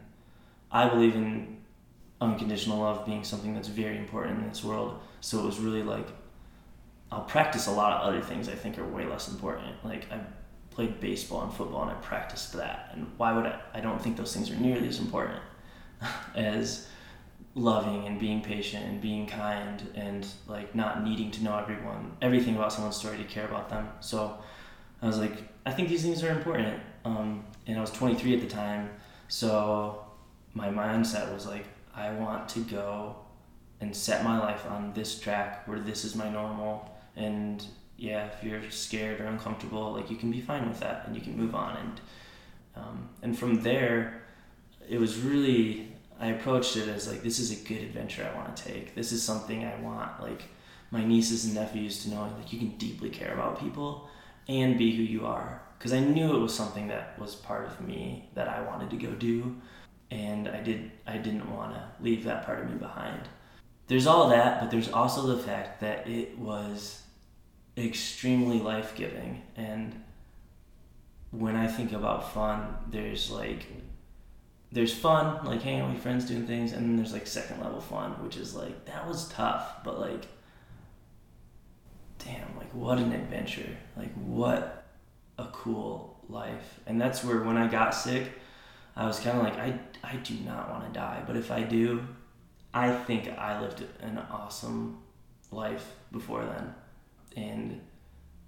i 0.72 0.88
believe 0.88 1.14
in 1.14 1.58
unconditional 2.20 2.78
love 2.78 3.06
being 3.06 3.24
something 3.24 3.54
that's 3.54 3.68
very 3.68 3.96
important 3.96 4.40
in 4.40 4.48
this 4.48 4.62
world 4.62 5.00
so 5.20 5.38
it 5.38 5.44
was 5.44 5.58
really 5.58 5.82
like 5.82 6.06
i'll 7.10 7.22
practice 7.22 7.66
a 7.66 7.70
lot 7.70 7.92
of 7.92 8.06
other 8.06 8.20
things 8.20 8.48
i 8.48 8.54
think 8.54 8.78
are 8.78 8.86
way 8.86 9.04
less 9.04 9.28
important 9.28 9.74
like 9.84 10.10
i 10.12 10.20
played 10.70 11.00
baseball 11.00 11.42
and 11.42 11.52
football 11.52 11.82
and 11.82 11.90
I 11.90 11.94
practiced 11.94 12.52
that. 12.54 12.90
And 12.94 13.06
why 13.16 13.32
would 13.32 13.46
I? 13.46 13.60
I 13.74 13.80
don't 13.80 14.00
think 14.00 14.16
those 14.16 14.32
things 14.32 14.50
are 14.50 14.56
nearly 14.56 14.88
as 14.88 14.98
important 14.98 15.40
as 16.34 16.88
loving 17.54 18.06
and 18.06 18.18
being 18.20 18.40
patient 18.40 18.86
and 18.86 19.00
being 19.00 19.26
kind 19.26 19.86
and 19.94 20.26
like 20.46 20.74
not 20.74 21.04
needing 21.04 21.30
to 21.32 21.42
know 21.42 21.58
everyone, 21.58 22.16
everything 22.22 22.54
about 22.56 22.72
someone's 22.72 22.96
story 22.96 23.18
to 23.18 23.24
care 23.24 23.44
about 23.44 23.68
them. 23.68 23.88
So 24.00 24.38
I 25.02 25.06
was 25.06 25.18
like, 25.18 25.42
I 25.66 25.72
think 25.72 25.88
these 25.88 26.02
things 26.02 26.22
are 26.22 26.30
important. 26.30 26.80
Um, 27.04 27.44
and 27.66 27.76
I 27.76 27.80
was 27.80 27.90
23 27.90 28.34
at 28.34 28.40
the 28.40 28.46
time. 28.46 28.88
So 29.28 30.04
my 30.54 30.68
mindset 30.68 31.32
was 31.32 31.46
like, 31.46 31.64
I 31.94 32.12
want 32.12 32.48
to 32.50 32.60
go 32.60 33.16
and 33.80 33.94
set 33.94 34.24
my 34.24 34.38
life 34.38 34.66
on 34.66 34.92
this 34.92 35.18
track 35.18 35.66
where 35.66 35.78
this 35.78 36.04
is 36.04 36.14
my 36.14 36.28
normal 36.28 36.90
and 37.16 37.64
yeah, 37.96 38.26
if 38.26 38.42
you're 38.42 38.70
scared 38.70 39.20
or 39.20 39.26
uncomfortable, 39.26 39.92
like 39.92 40.10
you 40.10 40.16
can 40.16 40.30
be 40.30 40.40
fine 40.40 40.66
with 40.66 40.80
that 40.80 41.06
and 41.06 41.14
you 41.14 41.20
can 41.20 41.36
move 41.36 41.54
on. 41.54 41.76
And 41.76 42.00
um, 42.76 43.08
and 43.20 43.38
from 43.38 43.62
there, 43.62 44.22
it 44.88 44.98
was 44.98 45.18
really 45.18 45.92
I 46.18 46.28
approached 46.28 46.76
it 46.76 46.88
as 46.88 47.08
like 47.08 47.22
this 47.22 47.38
is 47.38 47.50
a 47.50 47.68
good 47.68 47.82
adventure 47.82 48.28
I 48.30 48.36
want 48.36 48.56
to 48.56 48.64
take. 48.64 48.94
This 48.94 49.12
is 49.12 49.22
something 49.22 49.64
I 49.64 49.78
want 49.80 50.20
like 50.20 50.44
my 50.90 51.04
nieces 51.04 51.44
and 51.44 51.54
nephews 51.54 52.02
to 52.04 52.10
know 52.10 52.22
like 52.38 52.52
you 52.52 52.58
can 52.58 52.70
deeply 52.78 53.10
care 53.10 53.34
about 53.34 53.60
people 53.60 54.08
and 54.48 54.78
be 54.78 54.96
who 54.96 55.02
you 55.02 55.26
are 55.26 55.62
because 55.78 55.92
I 55.92 56.00
knew 56.00 56.34
it 56.34 56.40
was 56.40 56.54
something 56.54 56.88
that 56.88 57.18
was 57.18 57.34
part 57.34 57.66
of 57.66 57.80
me 57.80 58.28
that 58.34 58.48
I 58.48 58.62
wanted 58.62 58.90
to 58.90 58.96
go 58.96 59.12
do 59.12 59.56
and 60.10 60.48
I 60.48 60.60
did 60.60 60.90
I 61.06 61.18
didn't 61.18 61.50
want 61.54 61.74
to 61.74 61.84
leave 62.00 62.24
that 62.24 62.44
part 62.44 62.60
of 62.60 62.70
me 62.70 62.76
behind. 62.76 63.28
There's 63.86 64.06
all 64.06 64.28
that, 64.28 64.60
but 64.60 64.70
there's 64.70 64.90
also 64.90 65.26
the 65.26 65.42
fact 65.42 65.80
that 65.80 66.08
it 66.08 66.38
was 66.38 67.02
extremely 67.76 68.60
life 68.60 68.94
giving. 68.94 69.42
And 69.56 70.04
when 71.30 71.56
I 71.56 71.66
think 71.66 71.92
about 71.92 72.32
fun, 72.32 72.74
there's 72.90 73.30
like 73.30 73.66
there's 74.72 74.94
fun, 74.94 75.44
like 75.44 75.62
hanging 75.62 75.80
out 75.80 75.92
with 75.92 76.02
friends 76.02 76.26
doing 76.26 76.46
things, 76.46 76.72
and 76.72 76.88
then 76.88 76.96
there's 76.96 77.12
like 77.12 77.26
second 77.26 77.60
level 77.60 77.80
fun, 77.80 78.12
which 78.22 78.36
is 78.36 78.54
like 78.54 78.86
that 78.86 79.06
was 79.06 79.28
tough, 79.28 79.82
but 79.84 79.98
like 79.98 80.26
damn, 82.18 82.56
like 82.56 82.72
what 82.74 82.98
an 82.98 83.12
adventure. 83.12 83.76
Like 83.96 84.12
what 84.14 84.84
a 85.38 85.46
cool 85.46 86.18
life. 86.28 86.80
And 86.86 87.00
that's 87.00 87.24
where 87.24 87.42
when 87.42 87.56
I 87.56 87.66
got 87.66 87.94
sick, 87.94 88.32
I 88.96 89.06
was 89.06 89.18
kind 89.18 89.38
of 89.38 89.44
like 89.44 89.58
I 89.58 89.78
I 90.02 90.16
do 90.16 90.34
not 90.44 90.70
want 90.70 90.86
to 90.86 90.98
die, 90.98 91.22
but 91.26 91.36
if 91.36 91.50
I 91.50 91.62
do, 91.62 92.06
I 92.72 92.92
think 92.92 93.28
I 93.38 93.60
lived 93.60 93.84
an 94.00 94.18
awesome 94.30 94.98
life 95.50 95.94
before 96.12 96.44
then. 96.44 96.74
And 97.36 97.80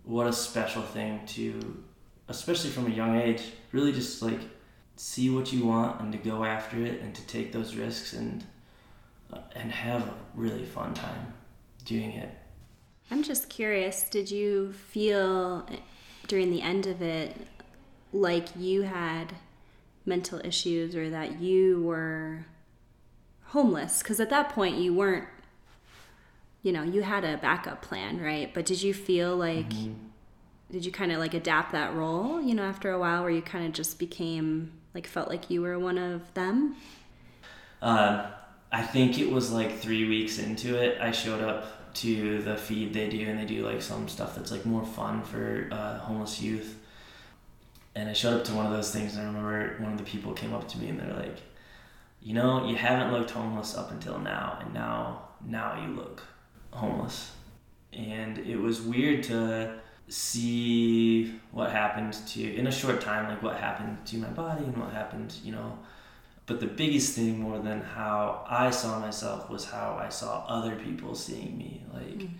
what 0.04 0.26
a 0.26 0.32
special 0.32 0.82
thing 0.82 1.21
to 1.26 1.82
especially 2.28 2.71
from 2.71 2.87
a 2.87 2.90
young 2.90 3.21
age 3.21 3.42
really 3.73 3.92
just 3.92 4.23
like 4.23 4.40
see 4.97 5.30
what 5.30 5.52
you 5.52 5.66
want 5.66 6.00
and 6.00 6.12
to 6.12 6.18
go 6.18 6.44
after 6.44 6.85
it 6.85 7.00
and 7.00 7.14
to 7.14 7.23
take 7.26 7.52
those 7.52 7.75
risks 7.75 8.12
and 8.12 8.44
uh, 9.32 9.38
and 9.54 9.73
have 9.73 10.02
a 10.02 10.14
really 10.35 10.64
fun 10.64 10.92
time 10.94 11.32
doing 11.85 12.12
it. 12.12 12.30
I'm 13.11 13.23
just 13.23 13.49
curious 13.49 14.04
did 14.04 14.30
you 14.30 14.73
feel 14.73 15.66
during 16.28 16.50
the 16.50 16.62
end 16.62 16.87
of 16.87 17.02
it 17.02 17.37
like 18.12 18.47
you 18.56 18.82
had 18.82 19.35
mental 20.04 20.40
issues 20.44 20.97
or 20.97 21.11
that 21.11 21.40
you 21.40 21.82
were 21.82 22.47
homeless 23.44 24.02
because 24.02 24.18
at 24.18 24.30
that 24.30 24.49
point 24.49 24.78
you 24.78 24.94
weren't 24.94 25.28
you 26.62 26.71
know, 26.71 26.82
you 26.82 27.02
had 27.02 27.25
a 27.25 27.37
backup 27.38 27.82
plan, 27.82 28.21
right? 28.21 28.52
But 28.54 28.66
did 28.66 28.82
you 28.82 28.94
feel 28.94 29.37
like 29.37 29.68
mm-hmm. 29.68 29.94
did 30.71 30.85
you 30.87 30.92
kind 30.92 31.12
of 31.12 31.18
like 31.18 31.35
adapt 31.35 31.73
that 31.73 31.94
role, 31.94 32.40
you 32.40 32.54
know, 32.54 32.62
after 32.62 32.92
a 32.92 32.99
while 32.99 33.23
where 33.23 33.30
you 33.30 33.42
kind 33.42 33.66
of 33.66 33.73
just 33.73 33.99
became 33.99 34.73
like 34.94 35.06
felt 35.06 35.28
like 35.28 35.50
you 35.50 35.62
were 35.62 35.78
one 35.78 35.99
of 35.99 36.32
them? 36.35 36.76
Uh, 37.80 38.30
I 38.71 38.82
think 38.82 39.18
it 39.18 39.30
was 39.30 39.50
like 39.50 39.78
three 39.78 40.09
weeks 40.09 40.38
into 40.38 40.80
it. 40.80 41.00
I 41.00 41.11
showed 41.11 41.42
up 41.42 41.94
to 41.94 42.40
the 42.42 42.56
feed 42.56 42.94
they 42.94 43.09
do, 43.09 43.26
and 43.28 43.38
they 43.38 43.44
do 43.44 43.66
like 43.66 43.82
some 43.82 44.09
stuff 44.09 44.37
that's 44.37 44.52
like 44.52 44.64
more 44.64 44.85
fun 44.85 45.23
for 45.23 45.68
uh, 45.73 45.99
homeless 45.99 46.40
youth. 46.40 46.78
And 47.94 48.08
I 48.08 48.12
showed 48.14 48.34
up 48.34 48.44
to 48.44 48.54
one 48.54 48.66
of 48.66 48.72
those 48.72 48.90
things, 48.90 49.16
and 49.16 49.22
I 49.22 49.26
remember 49.26 49.76
one 49.82 49.92
of 49.92 49.99
the 49.99 50.04
people 50.04 50.32
came 50.32 50.54
up 50.54 50.66
to 50.68 50.78
me, 50.78 50.88
and 50.88 50.99
they're 50.99 51.14
like, 51.14 51.38
"You 52.22 52.34
know, 52.34 52.66
you 52.66 52.76
haven't 52.76 53.12
looked 53.12 53.30
homeless 53.30 53.76
up 53.76 53.90
until 53.90 54.18
now, 54.18 54.58
and 54.61 54.72
now 54.72 55.28
now 55.46 55.80
you 55.82 55.94
look 55.94 56.22
homeless. 56.70 57.32
And 57.92 58.38
it 58.38 58.56
was 58.56 58.80
weird 58.80 59.22
to 59.25 59.78
see 60.08 61.40
what 61.52 61.70
happened 61.70 62.14
to, 62.28 62.54
in 62.54 62.66
a 62.66 62.72
short 62.72 63.00
time, 63.00 63.28
like 63.28 63.42
what 63.42 63.56
happened 63.56 64.04
to 64.06 64.16
my 64.16 64.28
body 64.28 64.64
and 64.64 64.76
what 64.76 64.92
happened, 64.92 65.34
you 65.44 65.52
know. 65.52 65.78
But 66.46 66.61
the 66.61 66.66
biggest 66.66 67.14
thing, 67.14 67.38
more 67.38 67.58
than 67.58 67.80
how 67.80 68.44
I 68.49 68.70
saw 68.70 68.99
myself, 68.99 69.49
was 69.49 69.64
how 69.64 69.99
I 70.02 70.08
saw 70.08 70.44
other 70.46 70.75
people 70.76 71.14
seeing 71.14 71.56
me. 71.56 71.84
Like, 71.92 72.18
mm. 72.18 72.30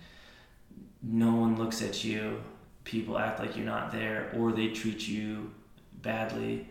no 1.01 1.33
one 1.35 1.57
looks 1.57 1.81
at 1.81 2.03
you, 2.03 2.41
people 2.83 3.17
act 3.17 3.39
like 3.39 3.55
you're 3.55 3.65
not 3.65 3.91
there, 3.91 4.31
or 4.35 4.51
they 4.51 4.69
treat 4.69 5.07
you 5.07 5.51
badly. 6.01 6.67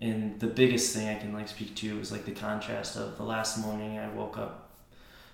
And 0.00 0.38
the 0.40 0.46
biggest 0.46 0.94
thing 0.94 1.08
I 1.08 1.18
can 1.18 1.32
like 1.32 1.48
speak 1.48 1.74
to 1.76 1.98
is 2.00 2.12
like 2.12 2.24
the 2.24 2.32
contrast 2.32 2.96
of 2.96 3.16
the 3.16 3.22
last 3.22 3.58
morning 3.58 3.98
I 3.98 4.08
woke 4.08 4.36
up 4.36 4.70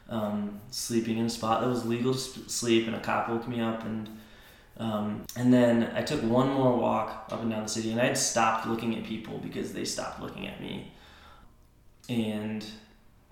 um, 0.08 0.60
sleeping 0.70 1.18
in 1.18 1.26
a 1.26 1.30
spot 1.30 1.60
that 1.60 1.68
was 1.68 1.84
legal 1.84 2.12
to 2.12 2.18
sleep, 2.48 2.86
and 2.86 2.94
a 2.94 3.00
cop 3.00 3.28
woke 3.28 3.48
me 3.48 3.60
up, 3.60 3.84
and 3.84 4.08
um, 4.78 5.24
and 5.36 5.52
then 5.52 5.92
I 5.94 6.02
took 6.02 6.22
one 6.22 6.48
more 6.48 6.76
walk 6.76 7.26
up 7.30 7.42
and 7.42 7.50
down 7.50 7.64
the 7.64 7.68
city, 7.68 7.90
and 7.90 8.00
I 8.00 8.06
had 8.06 8.18
stopped 8.18 8.66
looking 8.66 8.96
at 8.96 9.04
people 9.04 9.38
because 9.38 9.72
they 9.72 9.84
stopped 9.84 10.20
looking 10.20 10.46
at 10.46 10.60
me, 10.60 10.92
and 12.08 12.64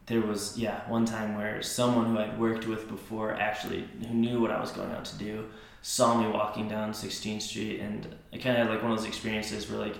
there 0.06 0.20
was 0.20 0.58
yeah 0.58 0.88
one 0.90 1.04
time 1.04 1.36
where 1.36 1.62
someone 1.62 2.06
who 2.06 2.18
I'd 2.18 2.38
worked 2.38 2.66
with 2.66 2.88
before 2.88 3.34
actually 3.34 3.86
who 4.06 4.14
knew 4.14 4.40
what 4.40 4.50
I 4.50 4.60
was 4.60 4.72
going 4.72 4.90
out 4.90 5.04
to 5.06 5.18
do 5.18 5.46
saw 5.82 6.20
me 6.20 6.28
walking 6.28 6.68
down 6.68 6.92
16th 6.92 7.42
Street, 7.42 7.80
and 7.80 8.06
I 8.32 8.38
kind 8.38 8.56
of 8.56 8.66
had 8.66 8.70
like 8.70 8.82
one 8.82 8.92
of 8.92 8.98
those 8.98 9.08
experiences 9.08 9.70
where 9.70 9.78
like 9.78 9.96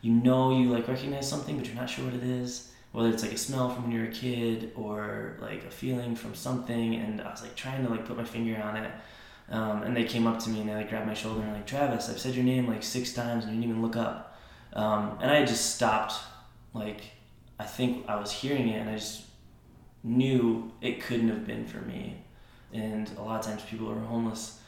you 0.00 0.12
know 0.12 0.58
you 0.58 0.70
like 0.70 0.88
recognize 0.88 1.28
something, 1.28 1.56
but 1.56 1.66
you're 1.66 1.76
not 1.76 1.88
sure 1.88 2.04
what 2.04 2.14
it 2.14 2.24
is. 2.24 2.72
Whether 2.90 3.08
it's 3.08 3.22
like 3.22 3.32
a 3.32 3.38
smell 3.38 3.70
from 3.70 3.84
when 3.84 3.92
you're 3.92 4.08
a 4.08 4.12
kid 4.12 4.72
or 4.74 5.38
like 5.40 5.64
a 5.64 5.70
feeling 5.70 6.14
from 6.14 6.34
something 6.34 6.96
and 6.96 7.22
i 7.22 7.30
was 7.30 7.40
like 7.40 7.56
trying 7.56 7.82
to 7.86 7.90
like 7.90 8.04
put 8.04 8.18
my 8.18 8.24
finger 8.24 8.60
on 8.62 8.76
it. 8.76 8.90
Um, 9.48 9.82
and 9.82 9.96
they 9.96 10.04
came 10.04 10.26
up 10.26 10.38
to 10.40 10.50
me 10.50 10.60
and 10.60 10.68
they 10.68 10.74
like 10.74 10.90
grabbed 10.90 11.06
my 11.06 11.14
shoulder 11.14 11.40
and 11.40 11.52
like 11.52 11.66
travis 11.66 12.10
i've 12.10 12.18
said 12.18 12.34
your 12.34 12.44
name 12.44 12.68
like 12.68 12.82
six 12.82 13.12
times 13.14 13.44
and 13.44 13.54
you 13.54 13.60
didn't 13.60 13.70
even 13.70 13.82
look 13.82 13.96
up. 13.96 14.38
Um, 14.74 15.18
and 15.22 15.30
i 15.30 15.42
just 15.44 15.74
stopped 15.74 16.14
like 16.74 17.00
i 17.58 17.64
think 17.64 18.06
i 18.08 18.16
was 18.16 18.30
hearing 18.30 18.68
it 18.68 18.80
and 18.80 18.90
i 18.90 18.96
just 18.96 19.22
knew 20.04 20.70
it 20.82 21.00
couldn't 21.00 21.28
have 21.28 21.46
been 21.46 21.66
for 21.66 21.78
me. 21.78 22.18
And 22.72 23.10
a 23.16 23.22
lot 23.22 23.40
of 23.40 23.46
times 23.46 23.62
people 23.62 23.86
who 23.86 23.92
are 23.92 24.00
homeless 24.00 24.58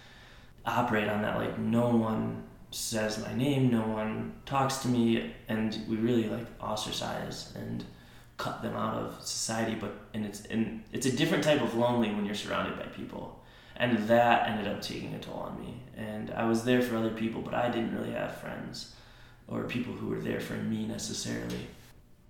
operate 0.67 1.09
on 1.09 1.23
that 1.23 1.37
like 1.39 1.59
no 1.59 1.89
one 1.89 2.43
says 2.71 3.23
my 3.23 3.33
name 3.35 3.71
no 3.71 3.87
one 3.87 4.33
talks 4.47 4.79
to 4.79 4.89
me 4.89 5.33
and 5.49 5.79
we 5.89 5.97
really 5.97 6.29
like 6.29 6.47
ostracize 6.61 7.53
and 7.55 7.85
cut 8.37 8.63
them 8.63 8.75
out 8.75 8.97
of 8.97 9.27
society. 9.27 9.75
But 9.75 9.95
and 10.13 10.25
it's 10.25 10.45
and 10.47 10.83
it's 10.93 11.07
a 11.07 11.17
different 11.17 11.45
type 11.45 11.61
of 11.61 11.75
lonely 11.75 12.11
when 12.11 12.25
you're 12.25 12.35
surrounded 12.35 12.79
by 12.79 12.87
people, 12.87 13.43
and 13.77 13.99
that 14.09 14.49
ended 14.49 14.69
up 14.69 14.83
taking 14.83 15.15
a 15.15 15.19
toll 15.19 15.41
on 15.41 15.61
me. 15.61 15.83
And 15.97 16.31
I 16.33 16.45
was 16.47 16.65
there 16.65 16.83
for 16.83 16.97
other 16.97 17.11
people, 17.11 17.43
but 17.43 17.55
I 17.55 17.71
didn't 17.71 17.95
really 17.95 18.13
have 18.13 18.37
friends 18.37 18.95
or 19.47 19.65
people 19.65 19.93
who 19.93 20.09
were 20.09 20.21
there 20.21 20.41
for 20.41 20.55
me 20.55 20.87
necessarily. 20.87 21.67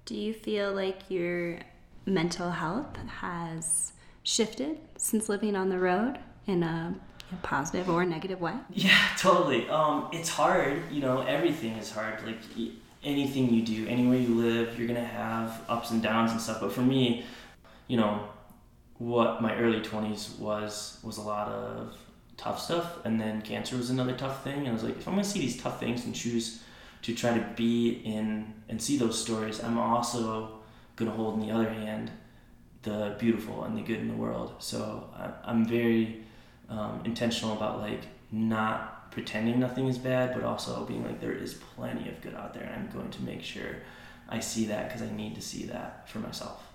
Do 0.04 0.14
you 0.14 0.34
feel 0.34 0.72
like 0.72 0.98
your 1.08 1.60
mental 2.04 2.50
health 2.50 2.96
has 3.20 3.92
shifted 4.22 4.78
since 4.98 5.28
living 5.28 5.56
on 5.56 5.70
the 5.70 5.78
road 5.78 6.18
in 6.46 6.62
a, 6.62 6.94
a 7.32 7.36
positive 7.36 7.88
or 7.88 8.04
negative 8.04 8.40
way? 8.40 8.54
Yeah, 8.72 8.98
totally. 9.18 9.68
Um, 9.68 10.08
it's 10.12 10.28
hard. 10.28 10.82
You 10.90 11.00
know, 11.00 11.22
everything 11.22 11.76
is 11.76 11.90
hard. 11.90 12.24
Like 12.24 12.38
anything 13.02 13.52
you 13.52 13.62
do, 13.62 13.86
anywhere 13.86 14.18
you 14.18 14.34
live, 14.34 14.78
you're 14.78 14.88
gonna 14.88 15.04
have 15.04 15.62
ups 15.68 15.90
and 15.90 16.02
downs 16.02 16.32
and 16.32 16.40
stuff. 16.40 16.60
But 16.60 16.72
for 16.72 16.82
me, 16.82 17.24
you 17.88 17.96
know, 17.96 18.28
what 18.98 19.42
my 19.42 19.54
early 19.56 19.80
twenties 19.80 20.30
was 20.38 20.98
was 21.02 21.18
a 21.18 21.22
lot 21.22 21.48
of 21.48 21.96
tough 22.36 22.60
stuff, 22.60 23.04
and 23.04 23.20
then 23.20 23.42
cancer 23.42 23.76
was 23.76 23.90
another 23.90 24.12
tough 24.12 24.42
thing. 24.44 24.60
And 24.60 24.68
I 24.68 24.72
was 24.72 24.82
like, 24.82 24.96
if 24.96 25.06
I'm 25.06 25.14
gonna 25.14 25.24
see 25.24 25.40
these 25.40 25.60
tough 25.60 25.80
things 25.80 26.04
and 26.04 26.14
choose 26.14 26.62
to 27.02 27.14
try 27.14 27.36
to 27.36 27.46
be 27.54 28.00
in 28.04 28.54
and 28.68 28.80
see 28.80 28.96
those 28.96 29.20
stories, 29.20 29.62
I'm 29.62 29.78
also 29.78 30.60
gonna 30.96 31.10
hold 31.10 31.40
in 31.40 31.46
the 31.46 31.52
other 31.52 31.68
hand 31.68 32.10
the 32.82 33.16
beautiful 33.18 33.64
and 33.64 33.76
the 33.76 33.82
good 33.82 33.98
in 33.98 34.08
the 34.08 34.14
world. 34.14 34.54
So 34.58 35.08
I, 35.16 35.50
am 35.50 35.66
very 35.66 36.22
um, 36.68 37.02
intentional 37.04 37.56
about 37.56 37.80
like 37.80 38.02
not 38.30 39.10
pretending 39.10 39.60
nothing 39.60 39.86
is 39.86 39.98
bad, 39.98 40.34
but 40.34 40.42
also 40.42 40.84
being 40.84 41.04
like 41.04 41.20
there 41.20 41.32
is 41.32 41.54
plenty 41.54 42.08
of 42.08 42.20
good 42.20 42.34
out 42.34 42.54
there, 42.54 42.64
and 42.64 42.74
I'm 42.74 42.90
going 42.90 43.10
to 43.10 43.22
make 43.22 43.42
sure 43.42 43.76
I 44.28 44.40
see 44.40 44.66
that 44.66 44.88
because 44.88 45.02
I 45.02 45.10
need 45.14 45.34
to 45.34 45.42
see 45.42 45.64
that 45.66 46.08
for 46.08 46.18
myself. 46.18 46.66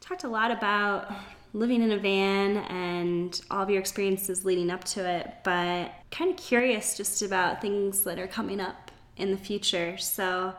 Talked 0.00 0.24
a 0.24 0.28
lot 0.28 0.50
about 0.50 1.10
living 1.52 1.82
in 1.82 1.92
a 1.92 1.98
van 1.98 2.58
and 2.58 3.40
all 3.50 3.62
of 3.62 3.70
your 3.70 3.80
experiences 3.80 4.44
leading 4.44 4.70
up 4.70 4.84
to 4.84 5.08
it, 5.08 5.32
but 5.44 5.92
kind 6.10 6.30
of 6.30 6.36
curious 6.36 6.96
just 6.96 7.22
about 7.22 7.62
things 7.62 8.04
that 8.04 8.18
are 8.18 8.26
coming 8.26 8.60
up 8.60 8.90
in 9.16 9.30
the 9.30 9.36
future. 9.36 9.96
So 9.96 10.54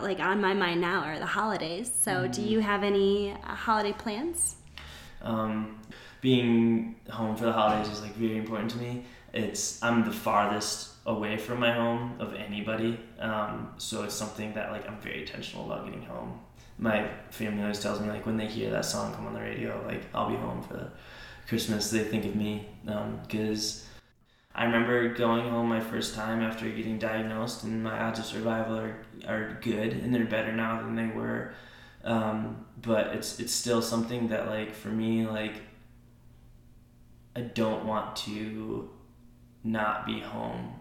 like 0.00 0.20
on 0.20 0.40
my 0.40 0.54
mind 0.54 0.80
now 0.80 1.00
are 1.00 1.18
the 1.18 1.26
holidays. 1.26 1.92
So, 1.94 2.12
mm-hmm. 2.12 2.32
do 2.32 2.42
you 2.42 2.60
have 2.60 2.82
any 2.82 3.32
uh, 3.32 3.54
holiday 3.54 3.92
plans? 3.92 4.56
Um, 5.20 5.78
being 6.22 6.94
home 7.10 7.36
for 7.36 7.44
the 7.44 7.52
holidays 7.52 7.92
is 7.92 8.00
like 8.00 8.14
very 8.14 8.38
important 8.38 8.70
to 8.70 8.78
me. 8.78 9.04
It's 9.34 9.82
I'm 9.82 10.04
the 10.04 10.12
farthest 10.12 10.92
away 11.04 11.36
from 11.36 11.60
my 11.60 11.72
home 11.72 12.14
of 12.20 12.32
anybody, 12.34 12.98
um, 13.18 13.74
so 13.76 14.04
it's 14.04 14.14
something 14.14 14.54
that 14.54 14.70
like 14.72 14.88
I'm 14.88 14.98
very 15.00 15.22
intentional 15.22 15.66
about 15.66 15.84
getting 15.84 16.04
home. 16.04 16.40
My 16.78 17.08
family 17.30 17.62
always 17.62 17.80
tells 17.80 18.00
me 18.00 18.08
like 18.08 18.24
when 18.24 18.36
they 18.38 18.46
hear 18.46 18.70
that 18.70 18.84
song 18.86 19.14
come 19.14 19.26
on 19.26 19.34
the 19.34 19.40
radio, 19.40 19.82
like 19.86 20.02
I'll 20.14 20.30
be 20.30 20.36
home 20.36 20.62
for 20.62 20.90
Christmas. 21.46 21.90
They 21.90 22.04
think 22.04 22.24
of 22.24 22.34
me 22.34 22.66
because. 22.86 23.82
Um, 23.82 23.88
I 24.54 24.64
remember 24.66 25.08
going 25.14 25.48
home 25.48 25.70
my 25.70 25.80
first 25.80 26.14
time 26.14 26.42
after 26.42 26.68
getting 26.68 26.98
diagnosed, 26.98 27.64
and 27.64 27.82
my 27.82 27.98
odds 27.98 28.18
of 28.18 28.26
survival 28.26 28.76
are, 28.76 28.96
are 29.26 29.58
good, 29.62 29.94
and 29.94 30.14
they're 30.14 30.26
better 30.26 30.52
now 30.52 30.82
than 30.82 30.94
they 30.94 31.06
were. 31.06 31.54
Um, 32.04 32.66
but 32.82 33.06
it's 33.16 33.40
it's 33.40 33.54
still 33.54 33.80
something 33.80 34.28
that 34.28 34.48
like 34.48 34.74
for 34.74 34.88
me 34.88 35.26
like 35.26 35.54
I 37.34 37.40
don't 37.40 37.84
want 37.86 38.16
to 38.16 38.90
not 39.64 40.06
be 40.06 40.20
home. 40.20 40.74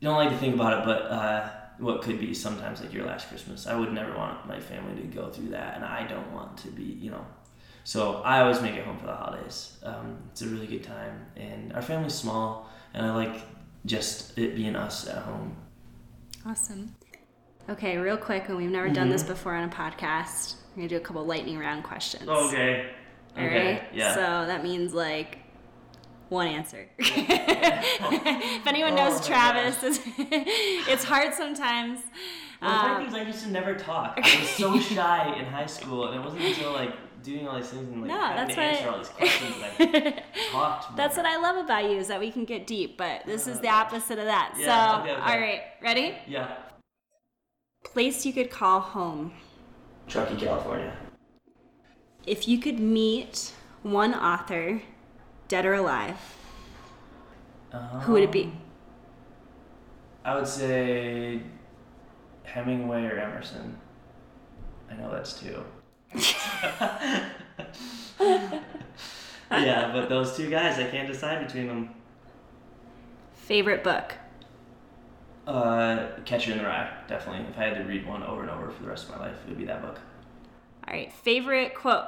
You 0.00 0.08
don't 0.08 0.16
like 0.16 0.30
to 0.30 0.38
think 0.38 0.54
about 0.54 0.80
it, 0.80 0.84
but 0.84 1.02
uh, 1.10 1.50
what 1.78 2.02
could 2.02 2.18
be 2.18 2.32
sometimes 2.32 2.80
like 2.80 2.92
your 2.92 3.06
last 3.06 3.28
Christmas. 3.28 3.66
I 3.66 3.74
would 3.74 3.92
never 3.92 4.16
want 4.16 4.46
my 4.46 4.60
family 4.60 5.00
to 5.00 5.06
go 5.08 5.28
through 5.30 5.48
that, 5.50 5.76
and 5.76 5.84
I 5.84 6.06
don't 6.06 6.32
want 6.32 6.56
to 6.58 6.68
be 6.68 6.84
you 6.84 7.10
know 7.10 7.26
so 7.84 8.22
I 8.24 8.40
always 8.40 8.60
make 8.60 8.74
it 8.74 8.84
home 8.84 8.98
for 8.98 9.06
the 9.06 9.14
holidays. 9.14 9.76
Um, 9.82 10.18
it's 10.30 10.42
a 10.42 10.46
really 10.46 10.66
good 10.66 10.84
time, 10.84 11.26
and 11.36 11.72
our 11.72 11.82
family's 11.82 12.14
small, 12.14 12.70
and 12.94 13.04
I 13.04 13.14
like 13.14 13.42
just 13.86 14.38
it 14.38 14.54
being 14.54 14.76
us 14.76 15.08
at 15.08 15.18
home. 15.22 15.56
Awesome. 16.46 16.94
Okay, 17.68 17.96
real 17.96 18.16
quick, 18.16 18.48
and 18.48 18.56
we've 18.56 18.70
never 18.70 18.86
mm-hmm. 18.86 18.94
done 18.94 19.08
this 19.08 19.22
before 19.22 19.54
on 19.54 19.68
a 19.68 19.72
podcast. 19.72 20.56
We're 20.70 20.82
gonna 20.82 20.88
do 20.88 20.96
a 20.96 21.00
couple 21.00 21.24
lightning 21.24 21.58
round 21.58 21.84
questions. 21.84 22.28
Okay. 22.28 22.90
All 23.36 23.44
okay. 23.44 23.72
right. 23.74 23.82
Yeah. 23.92 24.14
So 24.14 24.20
that 24.20 24.62
means 24.62 24.92
like 24.92 25.38
one 26.30 26.46
answer. 26.46 26.88
if 26.98 28.66
anyone 28.66 28.94
knows 28.94 29.20
oh, 29.20 29.24
Travis, 29.24 29.82
it's, 29.82 30.00
it's 30.88 31.04
hard 31.04 31.34
sometimes. 31.34 32.00
Well, 32.62 32.70
the 32.70 32.88
um, 32.88 32.96
thing 32.98 33.06
is, 33.08 33.14
I 33.14 33.22
used 33.22 33.42
to 33.44 33.50
never 33.50 33.74
talk. 33.74 34.18
I 34.22 34.40
was 34.40 34.48
so 34.50 34.78
shy 34.94 35.34
in 35.38 35.46
high 35.46 35.66
school, 35.66 36.06
and 36.06 36.20
it 36.20 36.24
wasn't 36.24 36.42
until 36.42 36.72
like 36.72 36.94
doing 37.22 37.46
all 37.46 37.56
these 37.56 37.68
things 37.68 37.88
and 37.88 38.02
like 38.02 38.08
no, 38.08 38.18
that's 38.18 38.54
to 38.54 38.60
answer 38.60 38.88
all 38.88 38.98
these 38.98 39.08
questions 39.08 39.54
that 39.60 39.74
I 39.78 40.52
talked. 40.52 40.96
That's 40.96 41.16
what 41.16 41.26
I 41.26 41.36
love 41.36 41.56
about 41.56 41.84
you 41.84 41.98
is 41.98 42.08
that 42.08 42.20
we 42.20 42.30
can 42.30 42.44
get 42.44 42.66
deep, 42.66 42.96
but 42.96 43.24
this 43.26 43.46
is 43.46 43.60
the 43.60 43.68
opposite 43.68 44.18
of 44.18 44.26
that. 44.26 44.54
Yeah, 44.56 44.96
so, 44.96 45.02
okay, 45.02 45.12
okay. 45.12 45.20
all 45.20 45.40
right, 45.40 45.60
ready? 45.82 46.14
Yeah. 46.26 46.56
Place 47.84 48.24
you 48.24 48.32
could 48.32 48.50
call 48.50 48.80
home. 48.80 49.32
Truckee, 50.06 50.36
California. 50.36 50.96
If 52.30 52.46
you 52.46 52.58
could 52.58 52.78
meet 52.78 53.52
one 53.82 54.14
author, 54.14 54.82
dead 55.48 55.66
or 55.66 55.74
alive, 55.74 56.16
um, 57.72 57.80
who 58.02 58.12
would 58.12 58.22
it 58.22 58.30
be? 58.30 58.52
I 60.24 60.36
would 60.36 60.46
say 60.46 61.40
Hemingway 62.44 63.02
or 63.06 63.18
Emerson. 63.18 63.76
I 64.88 64.94
know 64.94 65.10
that's 65.10 65.40
two. 65.40 65.64
yeah, 69.50 69.90
but 69.92 70.08
those 70.08 70.36
two 70.36 70.48
guys, 70.48 70.78
I 70.78 70.88
can't 70.88 71.08
decide 71.08 71.44
between 71.44 71.66
them. 71.66 71.90
Favorite 73.34 73.82
book? 73.82 74.14
Uh, 75.48 76.10
Catcher 76.24 76.52
in 76.52 76.58
the 76.58 76.64
Rye, 76.64 76.92
definitely. 77.08 77.44
If 77.50 77.58
I 77.58 77.64
had 77.64 77.78
to 77.78 77.82
read 77.82 78.06
one 78.06 78.22
over 78.22 78.42
and 78.42 78.50
over 78.52 78.70
for 78.70 78.84
the 78.84 78.88
rest 78.88 79.08
of 79.08 79.16
my 79.16 79.26
life, 79.26 79.36
it 79.44 79.48
would 79.48 79.58
be 79.58 79.64
that 79.64 79.82
book. 79.82 79.98
All 80.86 80.94
right, 80.94 81.12
favorite 81.12 81.74
quote? 81.74 82.06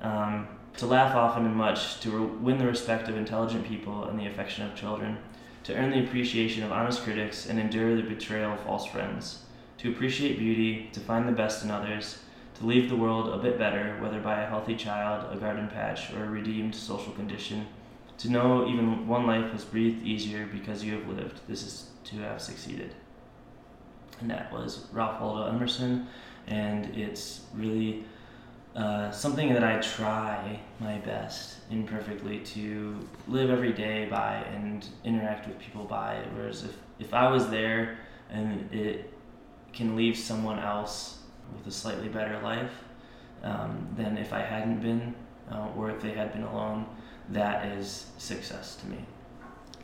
Um, 0.00 0.48
to 0.76 0.86
laugh 0.86 1.14
often 1.14 1.44
and 1.44 1.56
much, 1.56 2.00
to 2.00 2.10
re- 2.10 2.36
win 2.40 2.58
the 2.58 2.66
respect 2.66 3.08
of 3.08 3.16
intelligent 3.16 3.66
people 3.66 4.04
and 4.04 4.18
the 4.18 4.26
affection 4.26 4.64
of 4.64 4.76
children, 4.76 5.18
to 5.64 5.74
earn 5.74 5.90
the 5.90 6.04
appreciation 6.04 6.62
of 6.62 6.70
honest 6.70 7.02
critics 7.02 7.46
and 7.46 7.58
endure 7.58 7.96
the 7.96 8.02
betrayal 8.02 8.52
of 8.52 8.60
false 8.60 8.86
friends, 8.86 9.42
to 9.78 9.90
appreciate 9.90 10.38
beauty, 10.38 10.88
to 10.92 11.00
find 11.00 11.28
the 11.28 11.32
best 11.32 11.64
in 11.64 11.70
others, 11.70 12.20
to 12.54 12.66
leave 12.66 12.88
the 12.88 12.96
world 12.96 13.28
a 13.28 13.42
bit 13.42 13.58
better, 13.58 13.96
whether 14.00 14.20
by 14.20 14.40
a 14.40 14.46
healthy 14.46 14.76
child, 14.76 15.26
a 15.32 15.38
garden 15.38 15.68
patch, 15.68 16.12
or 16.12 16.24
a 16.24 16.30
redeemed 16.30 16.74
social 16.74 17.12
condition. 17.12 17.66
To 18.18 18.30
know 18.30 18.68
even 18.68 19.06
one 19.06 19.26
life 19.26 19.52
has 19.52 19.64
breathed 19.64 20.04
easier 20.04 20.46
because 20.46 20.84
you 20.84 20.94
have 20.94 21.08
lived. 21.08 21.40
This 21.48 21.64
is 21.64 21.90
to 22.04 22.16
have 22.16 22.40
succeeded. 22.40 22.94
And 24.20 24.30
that 24.30 24.52
was 24.52 24.86
Ralph 24.92 25.20
Waldo 25.20 25.46
Emerson, 25.46 26.08
and 26.46 26.86
it's 26.96 27.42
really 27.54 28.04
uh, 28.78 29.10
something 29.10 29.52
that 29.52 29.64
I 29.64 29.80
try 29.80 30.60
my 30.78 30.98
best 30.98 31.56
imperfectly 31.68 32.38
to 32.40 32.96
live 33.26 33.50
every 33.50 33.72
day 33.72 34.06
by 34.06 34.36
and 34.36 34.86
interact 35.02 35.48
with 35.48 35.58
people 35.58 35.84
by. 35.84 36.22
Whereas 36.34 36.62
if, 36.62 36.76
if 37.00 37.12
I 37.12 37.28
was 37.28 37.50
there 37.50 37.98
and 38.30 38.72
it 38.72 39.12
can 39.72 39.96
leave 39.96 40.16
someone 40.16 40.60
else 40.60 41.18
with 41.56 41.66
a 41.66 41.72
slightly 41.72 42.08
better 42.08 42.40
life 42.40 42.70
um, 43.42 43.88
than 43.96 44.16
if 44.16 44.32
I 44.32 44.42
hadn't 44.42 44.80
been, 44.80 45.12
uh, 45.50 45.70
or 45.76 45.90
if 45.90 46.00
they 46.00 46.12
had 46.12 46.32
been 46.32 46.44
alone. 46.44 46.86
That 47.30 47.66
is 47.66 48.06
success 48.16 48.76
to 48.76 48.86
me. 48.86 48.98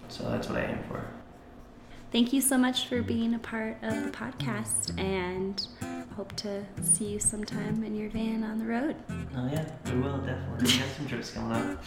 So 0.08 0.30
that's 0.30 0.48
what 0.48 0.58
I 0.58 0.66
aim 0.66 0.78
for. 0.88 1.04
Thank 2.12 2.32
you 2.32 2.40
so 2.40 2.56
much 2.56 2.86
for 2.86 3.02
being 3.02 3.34
a 3.34 3.40
part 3.40 3.76
of 3.82 4.04
the 4.04 4.10
podcast, 4.10 4.96
and 5.00 5.66
hope 6.16 6.34
to 6.36 6.64
see 6.82 7.06
you 7.06 7.18
sometime 7.18 7.82
in 7.82 7.94
your 7.94 8.08
van 8.10 8.44
on 8.44 8.58
the 8.58 8.64
road. 8.64 8.94
Oh 9.36 9.48
yeah, 9.50 9.64
we 9.86 10.00
will 10.00 10.18
definitely. 10.18 10.72
We 10.72 10.78
got 10.78 10.88
some 10.96 11.08
trips 11.08 11.30
coming 11.32 11.56
up. 11.56 11.84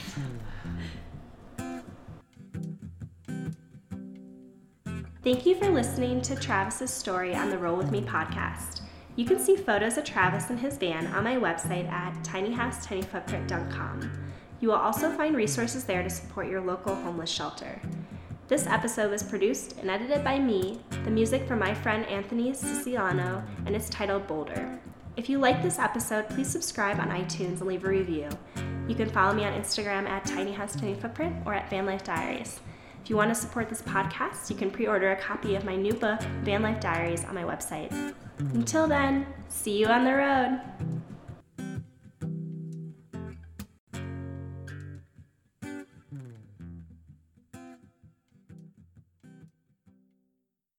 Thank 5.23 5.45
you 5.45 5.55
for 5.55 5.69
listening 5.69 6.21
to 6.21 6.35
Travis's 6.35 6.91
story 6.91 7.35
on 7.35 7.49
the 7.49 7.57
Roll 7.57 7.77
With 7.77 7.91
Me 7.91 8.01
podcast. 8.01 8.81
You 9.15 9.25
can 9.25 9.39
see 9.39 9.55
photos 9.55 9.97
of 9.97 10.03
Travis 10.03 10.49
and 10.49 10.59
his 10.59 10.77
van 10.77 11.07
on 11.07 11.23
my 11.23 11.35
website 11.35 11.89
at 11.89 12.13
tinyhousetinyfootprint.com. 12.23 14.11
You 14.59 14.67
will 14.69 14.75
also 14.75 15.11
find 15.11 15.35
resources 15.35 15.83
there 15.85 16.03
to 16.03 16.09
support 16.09 16.47
your 16.47 16.61
local 16.61 16.95
homeless 16.95 17.29
shelter. 17.29 17.79
This 18.47 18.65
episode 18.65 19.11
was 19.11 19.23
produced 19.23 19.75
and 19.81 19.89
edited 19.89 20.23
by 20.23 20.39
me, 20.39 20.79
the 21.03 21.11
music 21.11 21.45
from 21.45 21.59
my 21.59 21.73
friend 21.73 22.05
Anthony 22.05 22.53
Siciliano, 22.53 23.43
and 23.65 23.75
it's 23.75 23.89
titled 23.89 24.25
Boulder. 24.25 24.79
If 25.17 25.27
you 25.27 25.37
like 25.37 25.61
this 25.61 25.79
episode, 25.79 26.29
please 26.29 26.47
subscribe 26.47 26.97
on 26.97 27.09
iTunes 27.09 27.59
and 27.59 27.63
leave 27.63 27.83
a 27.83 27.89
review. 27.89 28.29
You 28.87 28.95
can 28.95 29.09
follow 29.09 29.33
me 29.33 29.43
on 29.43 29.51
Instagram 29.51 30.07
at 30.07 30.23
Tiny 30.23 30.53
House 30.53 30.77
Tiny 30.77 30.95
Footprint 30.95 31.35
or 31.45 31.53
at 31.53 31.69
Van 31.69 31.85
Life 31.85 32.05
Diaries. 32.05 32.61
If 33.03 33.09
you 33.09 33.17
want 33.17 33.31
to 33.31 33.35
support 33.35 33.67
this 33.67 33.81
podcast, 33.81 34.49
you 34.49 34.55
can 34.55 34.71
pre 34.71 34.87
order 34.87 35.11
a 35.11 35.17
copy 35.17 35.55
of 35.55 35.65
my 35.65 35.75
new 35.75 35.93
book, 35.93 36.21
Van 36.43 36.61
Life 36.61 36.79
Diaries, 36.79 37.25
on 37.25 37.35
my 37.35 37.43
website. 37.43 37.91
Until 38.39 38.87
then, 38.87 39.25
see 39.49 39.77
you 39.77 39.87
on 39.87 40.05
the 40.05 40.13
road. 40.13 40.96